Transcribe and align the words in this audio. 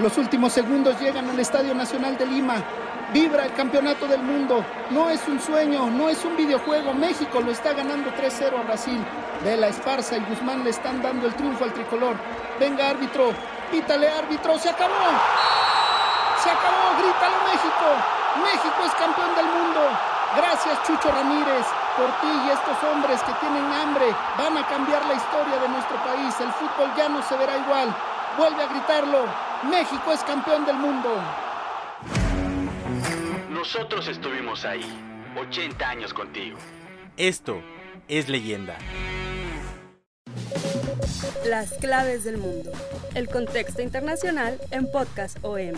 Los 0.00 0.18
últimos 0.18 0.52
segundos 0.52 1.00
llegan 1.00 1.30
al 1.30 1.38
Estadio 1.38 1.72
Nacional 1.72 2.18
de 2.18 2.26
Lima. 2.26 2.56
Vibra 3.12 3.44
el 3.44 3.52
campeonato 3.52 4.08
del 4.08 4.22
mundo. 4.22 4.64
No 4.90 5.08
es 5.08 5.22
un 5.28 5.40
sueño, 5.40 5.86
no 5.86 6.08
es 6.08 6.24
un 6.24 6.36
videojuego. 6.36 6.92
México 6.94 7.40
lo 7.40 7.52
está 7.52 7.74
ganando 7.74 8.10
3-0 8.10 8.58
a 8.58 8.62
Brasil. 8.62 8.98
Vela 9.44 9.68
Esparza 9.68 10.16
y 10.16 10.24
Guzmán 10.24 10.64
le 10.64 10.70
están 10.70 11.00
dando 11.00 11.28
el 11.28 11.34
triunfo 11.34 11.62
al 11.62 11.72
tricolor. 11.72 12.16
Venga, 12.58 12.90
árbitro. 12.90 13.30
Pítale, 13.70 14.08
árbitro. 14.08 14.58
Se 14.58 14.68
acabó. 14.68 15.06
Se 16.42 16.50
acabó. 16.50 16.98
Grítalo, 16.98 17.36
México. 17.46 17.86
México 18.42 18.80
es 18.84 18.94
campeón 18.94 19.30
del 19.36 19.46
mundo. 19.46 19.80
Gracias, 20.36 20.82
Chucho 20.82 21.08
Ramírez. 21.12 21.66
Por 21.96 22.10
ti 22.18 22.26
y 22.26 22.50
estos 22.50 22.90
hombres 22.90 23.22
que 23.22 23.32
tienen 23.34 23.72
hambre 23.72 24.06
van 24.36 24.58
a 24.58 24.66
cambiar 24.66 25.06
la 25.06 25.14
historia 25.14 25.56
de 25.62 25.68
nuestro 25.68 25.96
país. 26.02 26.34
El 26.40 26.50
fútbol 26.50 26.90
ya 26.96 27.08
no 27.08 27.22
se 27.22 27.36
verá 27.36 27.56
igual. 27.58 27.94
Vuelve 28.36 28.64
a 28.64 28.66
gritarlo. 28.66 29.43
México 29.70 30.12
es 30.12 30.20
campeón 30.24 30.66
del 30.66 30.76
mundo. 30.76 31.08
Nosotros 33.50 34.06
estuvimos 34.08 34.64
ahí, 34.64 34.84
80 35.38 35.88
años 35.88 36.12
contigo. 36.12 36.58
Esto 37.16 37.62
es 38.06 38.28
leyenda. 38.28 38.76
Las 41.46 41.72
claves 41.74 42.24
del 42.24 42.36
mundo. 42.36 42.72
El 43.14 43.28
contexto 43.28 43.80
internacional 43.80 44.60
en 44.70 44.90
Podcast 44.90 45.38
OM. 45.42 45.72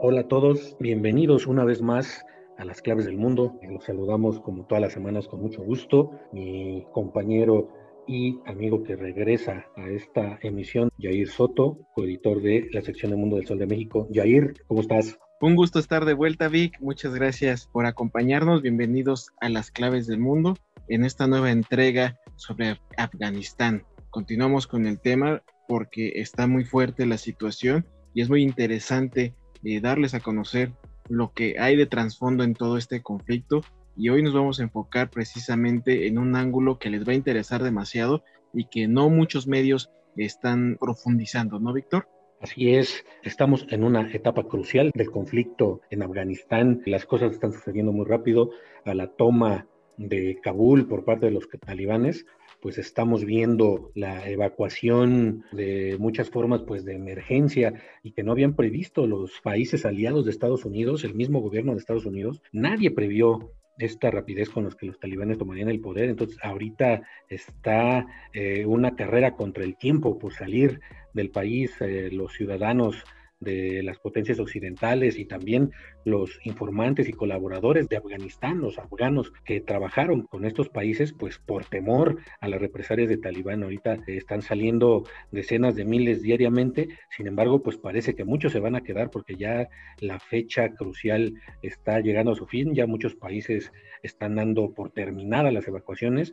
Hola 0.00 0.22
a 0.22 0.28
todos, 0.28 0.76
bienvenidos 0.80 1.46
una 1.46 1.64
vez 1.64 1.82
más 1.82 2.24
a 2.62 2.64
las 2.64 2.80
claves 2.80 3.04
del 3.04 3.18
mundo. 3.18 3.58
Los 3.68 3.84
saludamos 3.84 4.40
como 4.40 4.64
todas 4.66 4.80
las 4.80 4.92
semanas 4.92 5.26
con 5.26 5.42
mucho 5.42 5.62
gusto. 5.62 6.12
Mi 6.32 6.86
compañero 6.92 7.68
y 8.06 8.38
amigo 8.46 8.84
que 8.84 8.94
regresa 8.94 9.66
a 9.76 9.88
esta 9.88 10.38
emisión, 10.42 10.88
Jair 10.98 11.28
Soto, 11.28 11.78
coeditor 11.94 12.40
de 12.40 12.68
la 12.72 12.80
sección 12.80 13.10
de 13.10 13.16
Mundo 13.16 13.36
del 13.36 13.46
Sol 13.46 13.58
de 13.58 13.66
México. 13.66 14.08
Jair, 14.12 14.54
¿cómo 14.68 14.80
estás? 14.80 15.18
Un 15.40 15.56
gusto 15.56 15.80
estar 15.80 16.04
de 16.04 16.14
vuelta, 16.14 16.46
Vic. 16.46 16.78
Muchas 16.80 17.14
gracias 17.14 17.66
por 17.66 17.84
acompañarnos. 17.84 18.62
Bienvenidos 18.62 19.32
a 19.40 19.48
las 19.48 19.72
claves 19.72 20.06
del 20.06 20.20
mundo 20.20 20.56
en 20.88 21.04
esta 21.04 21.26
nueva 21.26 21.50
entrega 21.50 22.20
sobre 22.36 22.78
Afganistán. 22.96 23.84
Continuamos 24.10 24.68
con 24.68 24.86
el 24.86 25.00
tema 25.00 25.42
porque 25.66 26.12
está 26.14 26.46
muy 26.46 26.64
fuerte 26.64 27.06
la 27.06 27.18
situación 27.18 27.86
y 28.14 28.20
es 28.20 28.28
muy 28.28 28.42
interesante 28.42 29.34
eh, 29.64 29.80
darles 29.80 30.14
a 30.14 30.20
conocer 30.20 30.72
lo 31.08 31.32
que 31.32 31.58
hay 31.58 31.76
de 31.76 31.86
trasfondo 31.86 32.44
en 32.44 32.54
todo 32.54 32.76
este 32.76 33.02
conflicto 33.02 33.62
y 33.96 34.08
hoy 34.08 34.22
nos 34.22 34.34
vamos 34.34 34.58
a 34.58 34.62
enfocar 34.62 35.10
precisamente 35.10 36.06
en 36.06 36.18
un 36.18 36.34
ángulo 36.36 36.78
que 36.78 36.90
les 36.90 37.06
va 37.06 37.12
a 37.12 37.16
interesar 37.16 37.62
demasiado 37.62 38.24
y 38.52 38.66
que 38.66 38.88
no 38.88 39.08
muchos 39.08 39.46
medios 39.46 39.90
están 40.16 40.76
profundizando, 40.80 41.58
¿no, 41.58 41.72
Víctor? 41.72 42.08
Así 42.40 42.74
es, 42.74 43.04
estamos 43.22 43.66
en 43.70 43.84
una 43.84 44.10
etapa 44.12 44.42
crucial 44.42 44.90
del 44.94 45.10
conflicto 45.10 45.80
en 45.90 46.02
Afganistán. 46.02 46.82
Las 46.86 47.06
cosas 47.06 47.32
están 47.32 47.52
sucediendo 47.52 47.92
muy 47.92 48.04
rápido. 48.04 48.50
A 48.84 48.94
la 48.94 49.06
toma 49.06 49.68
de 49.96 50.38
Kabul 50.42 50.88
por 50.88 51.04
parte 51.04 51.26
de 51.26 51.32
los 51.32 51.48
talibanes, 51.64 52.26
pues 52.62 52.78
estamos 52.78 53.24
viendo 53.24 53.90
la 53.96 54.30
evacuación 54.30 55.44
de 55.50 55.96
muchas 55.98 56.30
formas 56.30 56.62
pues 56.62 56.84
de 56.84 56.94
emergencia 56.94 57.74
y 58.04 58.12
que 58.12 58.22
no 58.22 58.30
habían 58.30 58.54
previsto 58.54 59.08
los 59.08 59.40
países 59.42 59.84
aliados 59.84 60.24
de 60.24 60.30
Estados 60.30 60.64
Unidos, 60.64 61.02
el 61.02 61.14
mismo 61.14 61.40
gobierno 61.40 61.72
de 61.72 61.78
Estados 61.78 62.06
Unidos, 62.06 62.40
nadie 62.52 62.92
previó 62.92 63.50
esta 63.78 64.12
rapidez 64.12 64.48
con 64.48 64.64
los 64.64 64.76
que 64.76 64.86
los 64.86 65.00
talibanes 65.00 65.38
tomarían 65.38 65.68
el 65.68 65.80
poder. 65.80 66.08
Entonces, 66.10 66.38
ahorita 66.42 67.02
está 67.28 68.06
eh, 68.32 68.64
una 68.64 68.94
carrera 68.94 69.34
contra 69.34 69.64
el 69.64 69.76
tiempo 69.76 70.18
por 70.18 70.32
salir 70.32 70.80
del 71.14 71.30
país. 71.30 71.72
Eh, 71.80 72.10
los 72.12 72.32
ciudadanos 72.32 73.02
de 73.42 73.82
las 73.82 73.98
potencias 73.98 74.38
occidentales 74.38 75.18
y 75.18 75.24
también 75.24 75.72
los 76.04 76.38
informantes 76.44 77.08
y 77.08 77.12
colaboradores 77.12 77.88
de 77.88 77.96
Afganistán, 77.96 78.60
los 78.60 78.78
afganos 78.78 79.32
que 79.44 79.60
trabajaron 79.60 80.22
con 80.22 80.44
estos 80.44 80.68
países, 80.68 81.12
pues 81.12 81.38
por 81.38 81.64
temor 81.64 82.18
a 82.40 82.48
las 82.48 82.60
represalias 82.60 83.08
de 83.08 83.18
Talibán. 83.18 83.62
Ahorita 83.62 83.98
están 84.06 84.42
saliendo 84.42 85.04
decenas 85.30 85.74
de 85.74 85.84
miles 85.84 86.22
diariamente, 86.22 86.88
sin 87.16 87.26
embargo, 87.26 87.62
pues 87.62 87.76
parece 87.76 88.14
que 88.14 88.24
muchos 88.24 88.52
se 88.52 88.60
van 88.60 88.76
a 88.76 88.82
quedar 88.82 89.10
porque 89.10 89.36
ya 89.36 89.68
la 90.00 90.18
fecha 90.18 90.70
crucial 90.74 91.34
está 91.62 92.00
llegando 92.00 92.32
a 92.32 92.36
su 92.36 92.46
fin, 92.46 92.74
ya 92.74 92.86
muchos 92.86 93.14
países 93.14 93.72
están 94.02 94.36
dando 94.36 94.72
por 94.72 94.90
terminadas 94.90 95.52
las 95.52 95.68
evacuaciones 95.68 96.32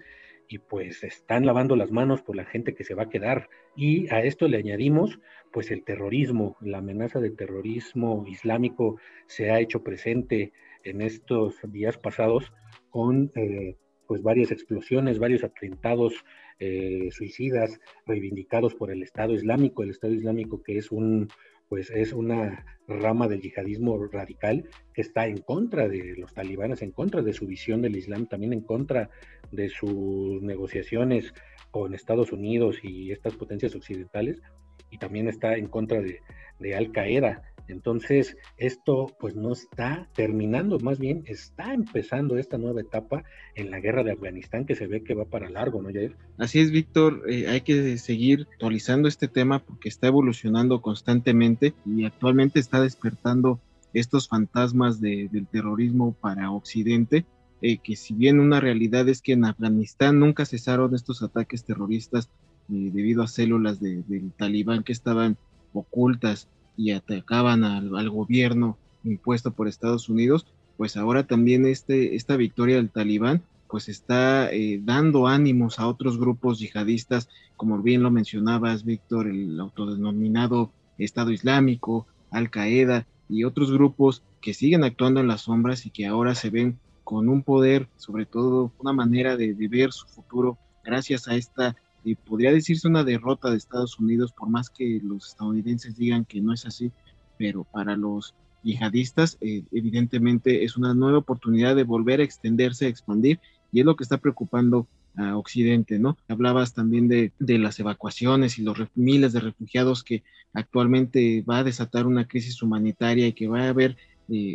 y 0.50 0.58
pues 0.58 1.04
están 1.04 1.46
lavando 1.46 1.76
las 1.76 1.92
manos 1.92 2.24
por 2.24 2.36
la 2.36 2.44
gente 2.44 2.74
que 2.74 2.84
se 2.84 2.96
va 2.96 3.04
a 3.04 3.10
quedar. 3.10 3.50
Y 3.76 4.12
a 4.12 4.24
esto 4.24 4.48
le 4.48 4.58
añadimos 4.58 5.20
pues 5.52 5.70
el 5.70 5.84
terrorismo, 5.84 6.58
la 6.60 6.80
amenaza 6.80 7.20
de 7.20 7.30
terrorismo 7.30 8.26
islámico 8.28 9.00
se 9.28 9.52
ha 9.52 9.60
hecho 9.60 9.84
presente 9.84 10.52
en 10.84 11.02
estos 11.02 11.60
días 11.68 11.98
pasados 11.98 12.52
con 12.90 13.32
eh, 13.36 13.78
pues 14.08 14.24
varias 14.24 14.52
explosiones, 14.52 15.20
varios 15.20 15.44
atentados 15.44 16.26
eh, 16.58 17.10
suicidas 17.12 17.80
reivindicados 18.08 18.74
por 18.74 18.92
el 18.92 19.04
Estado 19.04 19.34
Islámico, 19.34 19.84
el 19.84 19.92
Estado 19.92 20.14
Islámico 20.14 20.64
que 20.64 20.78
es 20.78 20.92
un 20.92 21.30
pues 21.70 21.92
es 21.92 22.14
una 22.14 22.66
rama 22.88 23.28
del 23.28 23.42
yihadismo 23.42 24.08
radical 24.08 24.68
que 24.94 25.02
está 25.02 25.28
en 25.28 25.38
contra 25.38 25.88
de 25.88 26.16
los 26.18 26.34
talibanes, 26.34 26.82
en 26.82 26.92
contra 26.92 27.22
de 27.22 27.34
su 27.34 27.46
visión 27.46 27.82
del 27.82 27.96
Islam, 27.96 28.28
también 28.28 28.54
en 28.54 28.62
contra 28.62 29.12
de 29.52 29.70
sus 29.70 30.42
negociaciones 30.42 31.34
con 31.70 31.94
Estados 31.94 32.32
Unidos 32.32 32.80
y 32.84 33.12
estas 33.12 33.36
potencias 33.36 33.76
occidentales, 33.76 34.42
y 34.90 34.98
también 34.98 35.28
está 35.28 35.56
en 35.56 35.68
contra 35.68 36.02
de, 36.02 36.20
de 36.60 36.76
Al 36.76 36.92
Qaeda. 36.92 37.44
Entonces, 37.70 38.36
esto 38.58 39.16
pues 39.20 39.36
no 39.36 39.54
está 39.54 40.10
terminando, 40.16 40.80
más 40.80 40.98
bien 40.98 41.24
está 41.28 41.74
empezando 41.74 42.38
esta 42.38 42.58
nueva 42.58 42.82
etapa 42.82 43.24
en 43.56 43.70
la 43.70 43.80
guerra 43.80 44.04
de 44.04 44.12
Afganistán 44.12 44.66
que 44.66 44.76
se 44.76 44.88
ve 44.88 45.04
que 45.04 45.14
va 45.14 45.26
para 45.26 45.50
largo, 45.50 45.82
¿no, 45.82 45.90
Jair? 45.94 46.16
Así 46.38 46.60
es, 46.60 46.72
Víctor, 46.72 47.24
eh, 47.30 47.48
hay 47.48 47.62
que 47.62 47.98
seguir 47.98 48.48
actualizando 48.54 49.08
este 49.08 49.28
tema 49.28 49.60
porque 49.60 49.88
está 49.88 50.08
evolucionando 50.08 50.82
constantemente 50.82 51.74
y 51.86 52.06
actualmente 52.06 52.60
está 52.60 52.82
despertando 52.82 53.60
estos 53.94 54.28
fantasmas 54.28 55.00
del 55.00 55.48
terrorismo 55.52 56.16
para 56.20 56.52
Occidente, 56.52 57.26
eh, 57.62 57.78
que 57.78 57.96
si 57.96 58.14
bien 58.14 58.40
una 58.40 58.60
realidad 58.60 59.08
es 59.10 59.22
que 59.22 59.34
en 59.34 59.46
Afganistán 59.46 60.20
nunca 60.20 60.46
cesaron 60.46 60.96
estos 60.96 61.22
ataques 61.22 61.66
terroristas 61.66 62.30
eh, 62.72 62.90
debido 62.94 63.22
a 63.22 63.28
células 63.28 63.80
del 63.80 64.32
talibán 64.38 64.84
que 64.84 64.94
estaban 64.94 65.38
ocultas 65.74 66.48
y 66.80 66.92
atacaban 66.92 67.66
al, 67.66 68.10
gobierno 68.10 68.78
impuesto 69.04 69.52
por 69.52 69.68
Estados 69.68 70.08
Unidos, 70.08 70.48
pues 70.78 70.96
ahora 70.96 71.24
también 71.28 71.66
este, 71.66 72.16
esta 72.16 72.38
victoria 72.38 72.78
del 72.78 72.90
talibán 72.90 73.44
pues 73.68 73.90
está 73.90 74.50
eh, 74.50 74.80
dando 74.82 75.28
ánimos 75.28 75.78
a 75.78 75.88
otros 75.88 76.18
grupos 76.18 76.58
yihadistas, 76.58 77.28
como 77.58 77.80
bien 77.82 78.02
lo 78.02 78.12
mencionabas, 78.12 78.86
Víctor, 78.86 79.28
el 79.28 79.60
autodenominado 79.60 80.72
Estado 80.98 81.32
Islámico, 81.32 82.08
Al 82.32 82.50
Qaeda 82.50 83.06
y 83.28 83.44
otros 83.44 83.74
grupos 83.74 84.24
que 84.40 84.54
siguen 84.54 84.86
actuando 84.86 85.20
en 85.20 85.28
las 85.28 85.42
sombras 85.42 85.86
y 85.86 85.90
que 85.90 86.08
ahora 86.08 86.34
se 86.34 86.50
ven 86.50 86.80
con 87.04 87.28
un 87.28 87.44
poder, 87.44 87.90
sobre 87.98 88.26
todo 88.26 88.72
una 88.80 88.94
manera 88.94 89.36
de, 89.36 89.54
de 89.54 89.68
ver 89.68 89.92
su 89.92 90.08
futuro 90.08 90.58
gracias 90.84 91.28
a 91.28 91.36
esta 91.36 91.76
y 92.10 92.16
podría 92.16 92.52
decirse 92.52 92.88
una 92.88 93.04
derrota 93.04 93.52
de 93.52 93.58
Estados 93.58 94.00
Unidos, 94.00 94.32
por 94.32 94.50
más 94.50 94.70
que 94.70 95.00
los 95.04 95.28
estadounidenses 95.28 95.96
digan 95.96 96.26
que 96.26 96.42
no 96.42 96.54
es 96.54 96.66
así, 96.66 96.92
pero 97.38 97.64
para 97.64 97.96
los 97.96 98.34
yihadistas 98.64 99.38
eh, 99.42 99.64
evidentemente 99.72 100.64
es 100.64 100.76
una 100.76 100.96
nueva 100.96 101.20
oportunidad 101.20 101.76
de 101.76 101.84
volver 101.84 102.20
a 102.20 102.24
extenderse, 102.24 102.88
a 102.88 102.90
expandir, 102.90 103.40
y 103.72 103.80
es 103.82 103.86
lo 103.86 103.96
que 103.96 104.04
está 104.04 104.18
preocupando 104.18 104.88
a 105.18 105.38
Occidente, 105.38 106.00
¿no? 106.00 106.18
Hablabas 106.28 106.74
también 106.74 107.08
de, 107.08 107.32
de 107.38 107.60
las 107.60 107.80
evacuaciones 107.80 108.58
y 108.58 108.64
los 108.64 108.78
miles 108.96 109.34
de 109.34 109.42
refugiados 109.42 110.04
que 110.04 110.24
actualmente 110.54 111.44
va 111.48 111.60
a 111.60 111.64
desatar 111.64 112.08
una 112.08 112.28
crisis 112.28 112.64
humanitaria 112.64 113.28
y 113.28 113.34
que 113.34 113.48
va 113.48 113.62
a 113.66 113.70
haber 113.70 113.98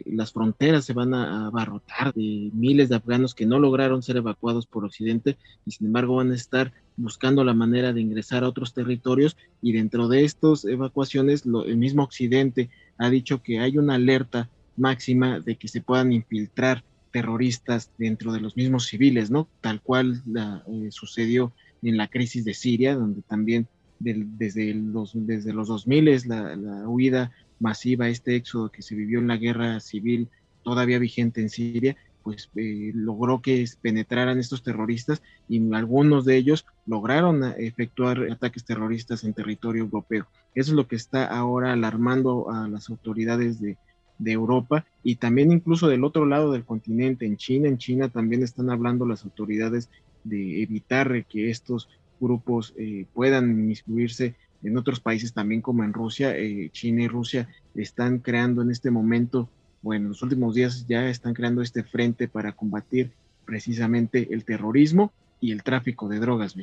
las 0.07 0.33
fronteras 0.33 0.85
se 0.85 0.93
van 0.93 1.15
a 1.15 1.47
abarrotar 1.47 2.15
de 2.15 2.51
miles 2.53 2.89
de 2.89 2.97
afganos 2.97 3.35
que 3.35 3.47
no 3.47 3.59
lograron 3.59 4.03
ser 4.03 4.17
evacuados 4.17 4.67
por 4.67 4.85
Occidente 4.85 5.37
y 5.67 5.73
sin 5.73 5.89
embargo 5.89 6.17
van 6.17 6.31
a 6.31 6.37
estar 6.37 6.73
buscando 6.97 7.45
la 7.45 7.55
manera 7.55 7.93
de 7.93 8.01
ingresar 8.01 8.45
a 8.45 8.49
otros 8.49 8.73
territorios 8.73 9.37
y 9.61 9.73
dentro 9.73 10.09
de 10.09 10.25
estas 10.25 10.65
evacuaciones 10.65 11.45
el 11.45 11.77
mismo 11.77 12.03
Occidente 12.03 12.71
ha 12.99 13.11
dicho 13.11 13.43
que 13.43 13.59
hay 13.61 13.79
una 13.79 13.95
alerta 13.95 14.49
máxima 14.77 15.41
de 15.41 15.57
que 15.57 15.69
se 15.69 15.81
puedan 15.81 16.13
infiltrar 16.13 16.85
terroristas 17.13 17.91
dentro 17.97 18.33
de 18.33 18.41
los 18.41 18.57
mismos 18.57 18.87
civiles, 18.87 19.31
¿no? 19.31 19.49
Tal 19.61 19.81
cual 19.81 20.21
eh, 20.37 20.89
sucedió 20.91 21.53
en 21.83 21.97
la 21.97 22.09
crisis 22.09 22.45
de 22.45 22.55
Siria, 22.55 22.97
donde 22.97 23.23
también 23.23 23.69
desde, 24.01 24.75
los, 24.75 25.13
desde 25.15 25.53
los 25.53 25.69
2000 25.69 26.09
es 26.09 26.27
la, 26.27 26.57
la 26.57 26.89
huida 26.89 27.33
masiva, 27.61 28.09
este 28.09 28.35
éxodo 28.35 28.71
que 28.71 28.83
se 28.83 28.97
vivió 28.97 29.21
en 29.21 29.29
la 29.29 29.37
guerra 29.37 29.79
civil 29.81 30.29
todavía 30.65 30.99
vigente 30.99 31.41
en 31.41 31.51
Siria, 31.51 31.97
pues 32.25 32.51
eh, 32.57 32.91
logró 32.95 33.41
que 33.41 33.65
penetraran 33.81 34.41
estos 34.41 34.63
terroristas 34.63 35.23
y 35.49 35.73
algunos 35.75 36.25
de 36.25 36.37
ellos 36.37 36.67
lograron 36.87 37.45
efectuar 37.59 38.27
ataques 38.33 38.65
terroristas 38.65 39.23
en 39.23 39.35
territorio 39.35 39.85
europeo. 39.85 40.27
Eso 40.55 40.73
es 40.73 40.77
lo 40.77 40.89
que 40.89 40.97
está 40.97 41.27
ahora 41.27 41.73
alarmando 41.73 42.51
a 42.51 42.67
las 42.67 42.89
autoridades 42.91 43.61
de, 43.61 43.77
de 44.19 44.33
Europa 44.33 44.85
y 45.03 45.17
también 45.17 45.53
incluso 45.53 45.87
del 45.87 46.05
otro 46.05 46.27
lado 46.27 46.51
del 46.53 46.65
continente, 46.65 47.27
en 47.27 47.37
China. 47.37 47.69
En 47.69 47.79
China 47.79 48.09
también 48.09 48.43
están 48.43 48.71
hablando 48.71 49.07
las 49.07 49.25
autoridades 49.25 49.91
de 50.25 50.63
evitar 50.63 51.25
que 51.27 51.51
estos 51.51 51.89
grupos 52.21 52.75
eh, 52.77 53.07
puedan 53.13 53.51
inmiscuirse 53.51 54.35
en 54.63 54.79
otros 54.79 55.01
países 55.01 55.33
también 55.33 55.61
como 55.61 55.85
en 55.85 55.93
Rusia. 55.93 56.37
Eh, 56.37 56.71
China 56.73 57.03
y 57.03 57.09
Rusia 57.09 57.49
están 57.75 58.19
creando 58.19 58.63
en 58.63 58.71
este 58.71 58.91
momento, 58.91 59.49
bueno, 59.85 60.07
en 60.07 60.09
los 60.09 60.23
últimos 60.23 60.55
días 60.55 60.87
ya 60.89 61.09
están 61.09 61.35
creando 61.35 61.61
este 61.61 61.85
frente 61.85 62.27
para 62.27 62.53
combatir 62.53 63.13
precisamente 63.45 64.29
el 64.33 64.45
terrorismo 64.45 65.13
y 65.41 65.53
el 65.53 65.63
tráfico 65.63 66.09
de 66.09 66.19
drogas, 66.19 66.57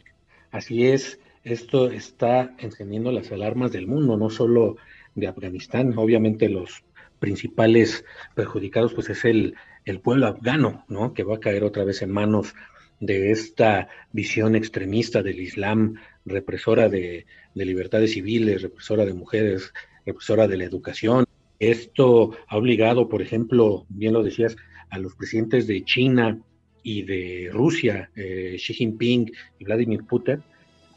Así 0.50 0.88
es, 0.88 1.20
esto 1.44 1.92
está 1.92 2.54
encendiendo 2.58 3.12
las 3.12 3.32
alarmas 3.32 3.72
del 3.72 3.86
mundo, 3.88 4.18
no 4.18 4.30
solo 4.30 4.76
de 5.16 5.28
Afganistán, 5.28 5.94
obviamente 5.96 6.50
los 6.50 6.84
principales 7.20 8.04
perjudicados 8.34 8.94
pues 8.96 9.10
es 9.10 9.24
el, 9.24 9.56
el 9.86 10.00
pueblo 10.00 10.26
afgano, 10.26 10.84
¿no? 10.90 11.14
Que 11.14 11.24
va 11.24 11.36
a 11.36 11.40
caer 11.40 11.64
otra 11.64 11.84
vez 11.84 12.02
en 12.02 12.12
manos 12.12 12.56
de 13.00 13.32
esta 13.32 13.88
visión 14.12 14.56
extremista 14.56 15.22
del 15.22 15.40
Islam, 15.40 15.96
represora 16.26 16.90
de, 16.90 17.26
libertades 17.54 18.14
civiles, 18.14 18.62
represora 18.62 19.06
de 19.06 19.14
mujeres, 19.14 19.74
represora 20.06 20.48
de 20.48 20.58
la 20.58 20.64
educación. 20.64 21.26
Esto 21.62 22.32
ha 22.48 22.58
obligado, 22.58 23.08
por 23.08 23.22
ejemplo, 23.22 23.86
bien 23.88 24.14
lo 24.14 24.24
decías, 24.24 24.56
a 24.90 24.98
los 24.98 25.16
presidentes 25.16 25.68
de 25.68 25.86
China 25.86 26.42
y 26.82 27.04
de 27.04 27.52
Rusia, 27.54 28.10
eh, 28.16 28.56
Xi 28.58 28.74
Jinping 28.74 29.32
y 29.60 29.64
Vladimir 29.64 30.04
Putin, 30.06 30.42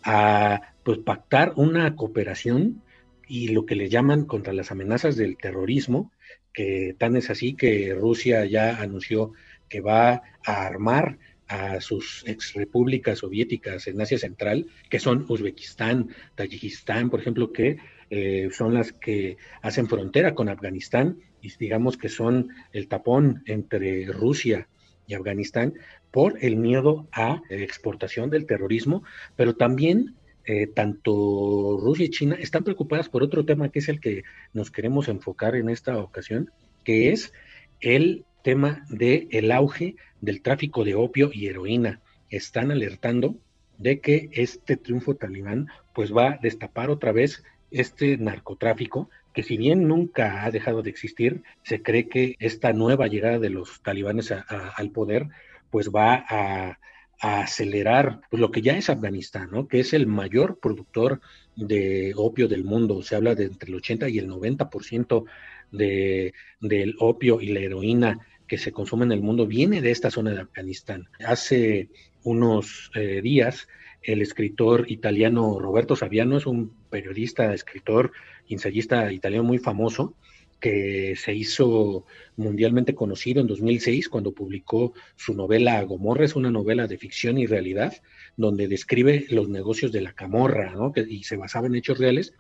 a 0.05 0.63
pues, 0.83 1.01
pactar 1.01 1.53
una 1.57 1.95
cooperación 1.97 2.83
y 3.29 3.49
lo 3.49 3.67
que 3.67 3.75
le 3.75 3.91
llaman 3.91 4.25
contra 4.25 4.55
las 4.55 4.73
amenazas 4.73 5.17
del 5.17 5.37
terrorismo, 5.37 6.13
que 6.55 6.97
tan 6.99 7.15
es 7.17 7.29
así 7.29 7.53
que 7.53 7.95
Rusia 7.95 8.47
ya 8.47 8.81
anunció 8.81 9.33
que 9.69 9.83
va 9.83 10.23
a 10.47 10.67
armar 10.67 11.19
a 11.47 11.83
sus 11.83 12.25
ex 12.27 12.55
repúblicas 12.55 13.19
soviéticas 13.19 13.87
en 13.87 14.01
Asia 14.01 14.17
Central, 14.17 14.67
que 14.89 14.99
son 14.99 15.27
Uzbekistán, 15.29 16.09
Tayikistán, 16.37 17.11
por 17.11 17.21
ejemplo, 17.21 17.53
que 17.53 17.77
eh, 18.17 18.49
son 18.53 18.75
las 18.75 18.93
que 18.93 19.39
hacen 19.61 19.89
frontera 19.89 20.37
con 20.37 20.49
Afganistán 20.49 21.19
y 21.43 21.53
digamos 21.59 21.97
que 21.97 22.09
son 22.09 22.51
el 22.73 22.87
tapón 22.87 23.43
entre 23.47 24.07
Rusia 24.07 24.69
y 25.09 25.15
Afganistán 25.15 25.75
por 26.13 26.39
el 26.41 26.55
miedo 26.55 27.09
a 27.11 27.43
exportación 27.51 28.31
del 28.31 28.47
terrorismo, 28.47 29.03
pero 29.35 29.57
también 29.57 30.15
eh, 30.45 30.69
tanto 30.69 31.77
Rusia 31.83 32.07
y 32.07 32.11
China 32.11 32.37
están 32.39 32.63
preocupadas 32.63 33.09
por 33.09 33.25
otro 33.25 33.45
tema 33.45 33.71
que 33.71 33.81
es 33.81 33.89
el 33.89 33.99
que 33.99 34.23
nos 34.53 34.71
queremos 34.71 35.09
enfocar 35.09 35.57
en 35.57 35.69
esta 35.69 35.99
ocasión, 35.99 36.53
que 36.85 37.11
es 37.11 37.33
el 37.81 38.25
tema 38.45 38.85
del 38.91 39.27
el 39.33 39.51
auge 39.51 39.97
del 40.21 40.41
tráfico 40.41 40.85
de 40.85 40.95
opio 40.95 41.33
y 41.35 41.49
heroína. 41.49 42.01
Están 42.31 42.71
alertando 42.71 43.35
de 43.77 43.99
que 43.99 44.29
este 44.33 44.77
triunfo 44.77 45.17
talibán 45.17 45.67
pues 45.93 46.15
va 46.15 46.29
a 46.29 46.39
destapar 46.41 46.91
otra 46.91 47.11
vez 47.11 47.43
este 47.75 48.17
narcotráfico 48.17 49.11
que 49.35 49.43
si 49.43 49.57
bien 49.57 49.89
nunca 49.89 50.45
ha 50.45 50.51
dejado 50.51 50.83
de 50.83 50.91
existir, 50.91 51.43
se 51.65 51.83
cree 51.83 52.09
que 52.09 52.37
esta 52.39 52.73
nueva 52.73 53.09
llegada 53.09 53.41
de 53.41 53.51
los 53.51 53.83
talibanes 53.83 54.33
al 54.33 54.91
poder 54.91 55.27
pues 55.71 55.91
va 55.91 56.25
a, 56.29 56.79
acelerar 57.21 58.21
pues, 58.31 58.41
lo 58.41 58.51
que 58.51 58.61
ya 58.61 58.77
es 58.77 58.91
Afganistán, 58.91 59.49
¿no? 59.51 59.67
que 59.67 59.81
es 59.81 59.95
el 59.95 60.07
mayor 60.07 60.59
productor 60.61 61.21
de 61.57 62.13
opio 62.17 62.49
del 62.49 62.65
mundo. 62.65 63.03
Se 63.03 63.17
habla 63.17 63.35
de 63.35 63.45
entre 63.45 63.71
el 63.71 63.77
80 63.77 64.09
y 64.11 64.19
el 64.19 64.29
90% 64.29 65.25
de, 65.73 66.35
del 66.61 66.95
opio 66.99 67.41
y 67.41 67.49
la 67.49 67.61
heroína 67.61 68.19
que 68.47 68.59
se 68.59 68.73
consume 68.73 69.07
en 69.07 69.13
el 69.13 69.23
mundo 69.23 69.47
viene 69.47 69.81
de 69.81 69.91
esta 69.91 70.11
zona 70.11 70.33
de 70.33 70.43
Afganistán. 70.43 71.09
Hace 71.27 71.89
unos 72.25 72.91
eh, 72.95 73.21
días, 73.23 73.69
el 74.03 74.21
escritor 74.21 74.91
italiano 74.91 75.59
Roberto 75.59 75.97
Saviano 75.97 76.37
es 76.37 76.47
un 76.47 76.73
periodista, 76.95 77.53
escritor, 77.53 78.13
ensayista 78.49 79.13
italiano 79.13 79.43
muy 79.43 79.59
famoso, 79.59 80.15
que 80.61 81.17
se 81.17 81.35
hizo 81.35 82.07
mundialmente 82.37 82.95
conocido 82.95 83.41
en 83.41 83.49
2006 83.49 84.09
cuando 84.09 84.31
publicó 84.31 84.93
su 85.17 85.35
novela 85.35 85.83
Gomorra, 85.83 86.25
es 86.25 86.37
una 86.37 86.53
novela 86.53 86.87
de 86.87 86.97
ficción 86.97 87.37
y 87.37 87.47
realidad, 87.47 87.95
donde 88.37 88.69
describe 88.69 89.27
los 89.31 89.49
negocios 89.49 89.91
de 89.91 90.03
la 90.03 90.13
camorra, 90.13 90.73
¿no? 90.77 90.93
y 90.95 91.25
se 91.25 91.37
basaba 91.37 91.67
en 91.67 91.75
hechos 91.75 91.99
reales. 91.99 92.33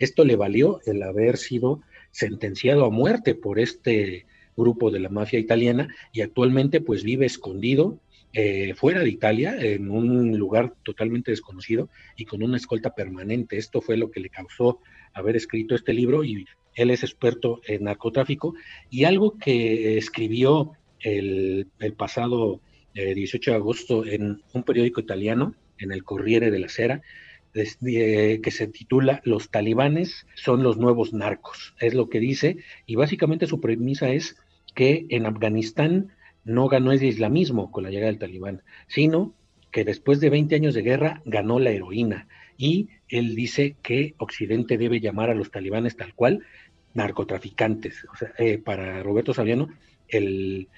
Esto 0.00 0.24
le 0.24 0.34
valió 0.34 0.80
el 0.86 1.00
haber 1.04 1.36
sido 1.36 1.80
sentenciado 2.10 2.86
a 2.86 2.90
muerte 2.90 3.36
por 3.36 3.60
este 3.60 4.26
grupo 4.56 4.90
de 4.90 4.98
la 4.98 5.08
mafia 5.08 5.38
italiana 5.38 5.86
y 6.12 6.22
actualmente 6.22 6.80
pues 6.80 7.04
vive 7.04 7.26
escondido 7.26 8.00
eh, 8.32 8.74
fuera 8.74 9.00
de 9.00 9.10
Italia, 9.10 9.56
en 9.58 9.90
un 9.90 10.38
lugar 10.38 10.74
totalmente 10.84 11.32
desconocido 11.32 11.88
y 12.16 12.26
con 12.26 12.42
una 12.42 12.56
escolta 12.56 12.94
permanente. 12.94 13.56
Esto 13.56 13.80
fue 13.80 13.96
lo 13.96 14.10
que 14.10 14.20
le 14.20 14.28
causó 14.28 14.80
haber 15.12 15.36
escrito 15.36 15.74
este 15.74 15.92
libro 15.92 16.22
y 16.22 16.46
él 16.74 16.90
es 16.90 17.02
experto 17.02 17.60
en 17.66 17.84
narcotráfico 17.84 18.54
y 18.88 19.04
algo 19.04 19.36
que 19.36 19.98
escribió 19.98 20.72
el, 21.00 21.66
pasado 21.96 22.60
18 22.94 23.50
eh, 23.50 23.52
de 23.52 23.56
agosto 23.56 24.06
en 24.06 24.42
un 24.52 24.62
periódico 24.62 25.00
italiano, 25.00 25.54
en 25.78 25.92
el 25.92 26.04
Corriere 26.04 26.50
de 26.50 26.58
la 26.60 26.68
Sera, 26.68 27.02
eh, 27.54 28.40
que 28.40 28.50
se 28.52 28.68
titula 28.68 29.22
Los 29.24 29.50
talibanes 29.50 30.26
son 30.36 30.62
los 30.62 30.76
nuevos 30.76 31.12
narcos. 31.12 31.74
Es 31.80 31.94
lo 31.94 32.08
que 32.08 32.20
dice 32.20 32.58
y 32.86 32.94
básicamente 32.94 33.48
su 33.48 33.60
premisa 33.60 34.10
es 34.10 34.36
que 34.74 35.06
en 35.08 35.26
Afganistán 35.26 36.12
no 36.44 36.68
ganó 36.68 36.92
el 36.92 37.02
islamismo 37.02 37.70
con 37.70 37.84
la 37.84 37.90
llegada 37.90 38.10
del 38.10 38.18
talibán, 38.18 38.62
sino 38.88 39.34
que 39.70 39.84
después 39.84 40.20
de 40.20 40.30
20 40.30 40.54
años 40.54 40.74
de 40.74 40.82
guerra 40.82 41.22
ganó 41.24 41.58
la 41.58 41.70
heroína. 41.70 42.28
Y 42.56 42.88
él 43.08 43.34
dice 43.34 43.76
que 43.82 44.14
Occidente 44.18 44.76
debe 44.76 45.00
llamar 45.00 45.30
a 45.30 45.34
los 45.34 45.50
talibanes 45.50 45.96
tal 45.96 46.14
cual 46.14 46.44
narcotraficantes. 46.94 48.04
O 48.12 48.16
sea, 48.16 48.32
eh, 48.38 48.58
para 48.58 49.02
Roberto 49.02 49.32
Saviano, 49.32 49.68
el, 50.08 50.68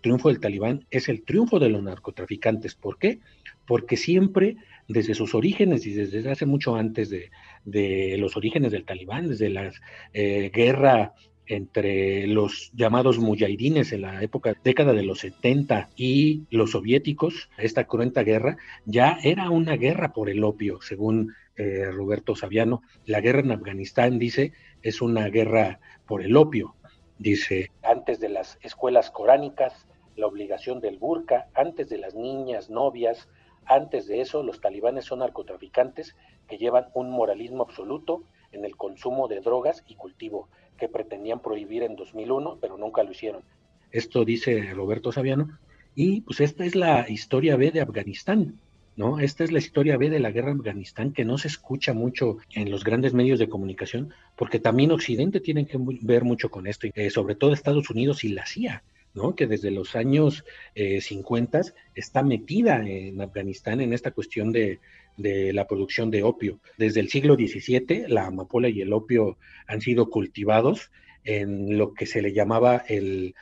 triunfo 0.00 0.28
del 0.28 0.40
talibán 0.40 0.86
es 0.90 1.08
el 1.08 1.22
triunfo 1.22 1.58
de 1.58 1.70
los 1.70 1.82
narcotraficantes. 1.82 2.74
¿Por 2.74 2.98
qué? 2.98 3.18
Porque 3.66 3.96
siempre, 3.96 4.56
desde 4.86 5.14
sus 5.14 5.34
orígenes 5.34 5.86
y 5.86 5.92
desde 5.92 6.30
hace 6.30 6.46
mucho 6.46 6.76
antes 6.76 7.10
de, 7.10 8.16
los 8.18 8.36
orígenes 8.36 8.72
del 8.72 8.84
talibán, 8.84 9.28
desde 9.28 9.48
la 9.48 9.72
eh, 10.12 10.50
guerra 10.52 11.14
entre 11.48 12.26
los 12.26 12.70
llamados 12.74 13.18
mujahidines 13.18 13.92
en 13.92 14.02
la 14.02 14.22
época, 14.22 14.54
década 14.62 14.92
de 14.92 15.02
los 15.02 15.20
70 15.20 15.88
y 15.96 16.44
los 16.50 16.72
soviéticos, 16.72 17.48
esta 17.56 17.84
cruenta 17.84 18.22
guerra, 18.22 18.58
ya 18.84 19.18
era 19.22 19.50
una 19.50 19.76
guerra 19.76 20.12
por 20.12 20.28
el 20.28 20.44
opio, 20.44 20.80
según 20.82 21.34
eh, 21.56 21.90
Roberto 21.90 22.36
Saviano. 22.36 22.82
La 23.06 23.20
guerra 23.20 23.40
en 23.40 23.52
Afganistán, 23.52 24.18
dice, 24.18 24.52
es 24.82 25.00
una 25.00 25.28
guerra 25.28 25.80
por 26.06 26.22
el 26.22 26.36
opio. 26.36 26.74
Dice, 27.18 27.70
antes 27.82 28.20
de 28.20 28.28
las 28.28 28.58
escuelas 28.62 29.10
coránicas, 29.10 29.86
la 30.16 30.26
obligación 30.26 30.80
del 30.80 30.98
burka, 30.98 31.48
antes 31.54 31.88
de 31.88 31.98
las 31.98 32.14
niñas, 32.14 32.70
novias, 32.70 33.28
antes 33.64 34.06
de 34.06 34.20
eso, 34.20 34.42
los 34.42 34.60
talibanes 34.60 35.06
son 35.06 35.20
narcotraficantes 35.20 36.14
que 36.46 36.58
llevan 36.58 36.88
un 36.94 37.10
moralismo 37.10 37.62
absoluto 37.62 38.22
en 38.52 38.64
el 38.64 38.76
consumo 38.76 39.28
de 39.28 39.40
drogas 39.40 39.84
y 39.86 39.94
cultivo 39.94 40.48
que 40.78 40.88
pretendían 40.88 41.40
prohibir 41.40 41.82
en 41.82 41.96
2001, 41.96 42.58
pero 42.60 42.78
nunca 42.78 43.02
lo 43.02 43.10
hicieron. 43.10 43.42
Esto 43.90 44.24
dice 44.24 44.72
Roberto 44.74 45.12
Saviano. 45.12 45.58
Y 45.94 46.20
pues 46.22 46.40
esta 46.40 46.64
es 46.64 46.74
la 46.74 47.08
historia 47.08 47.56
B 47.56 47.70
de 47.70 47.80
Afganistán. 47.80 48.58
¿no? 48.96 49.20
Esta 49.20 49.44
es 49.44 49.52
la 49.52 49.58
historia 49.58 49.96
B 49.96 50.10
de 50.10 50.18
la 50.18 50.30
guerra 50.30 50.50
en 50.50 50.58
Afganistán 50.58 51.12
que 51.12 51.24
no 51.24 51.38
se 51.38 51.48
escucha 51.48 51.92
mucho 51.92 52.38
en 52.52 52.70
los 52.70 52.82
grandes 52.82 53.14
medios 53.14 53.38
de 53.38 53.48
comunicación, 53.48 54.12
porque 54.36 54.58
también 54.58 54.90
Occidente 54.90 55.40
tiene 55.40 55.66
que 55.66 55.78
ver 55.78 56.24
mucho 56.24 56.50
con 56.50 56.66
esto, 56.66 56.86
y 56.86 57.10
sobre 57.10 57.36
todo 57.36 57.52
Estados 57.52 57.90
Unidos 57.90 58.24
y 58.24 58.30
la 58.30 58.46
CIA. 58.46 58.82
¿no? 59.14 59.34
que 59.34 59.46
desde 59.46 59.70
los 59.72 59.96
años 59.96 60.44
50 60.76 61.58
eh, 61.58 61.62
está 61.94 62.22
metida 62.22 62.86
en 62.86 63.20
Afganistán 63.20 63.80
en 63.80 63.92
esta 63.92 64.12
cuestión 64.12 64.52
de, 64.52 64.78
de 65.18 65.52
la 65.52 65.66
producción 65.66 66.10
de 66.10 66.22
opio. 66.22 66.60
Desde 66.78 67.00
el 67.00 67.10
siglo 67.10 67.34
XVII, 67.34 68.04
la 68.08 68.26
amapola 68.26 68.70
y 68.70 68.80
el 68.80 68.94
opio 68.94 69.36
han 69.66 69.82
sido 69.82 70.08
cultivados 70.08 70.90
en 71.24 71.76
lo 71.76 71.92
que 71.92 72.06
se 72.06 72.22
le 72.22 72.32
llamaba 72.32 72.84
el, 72.88 73.34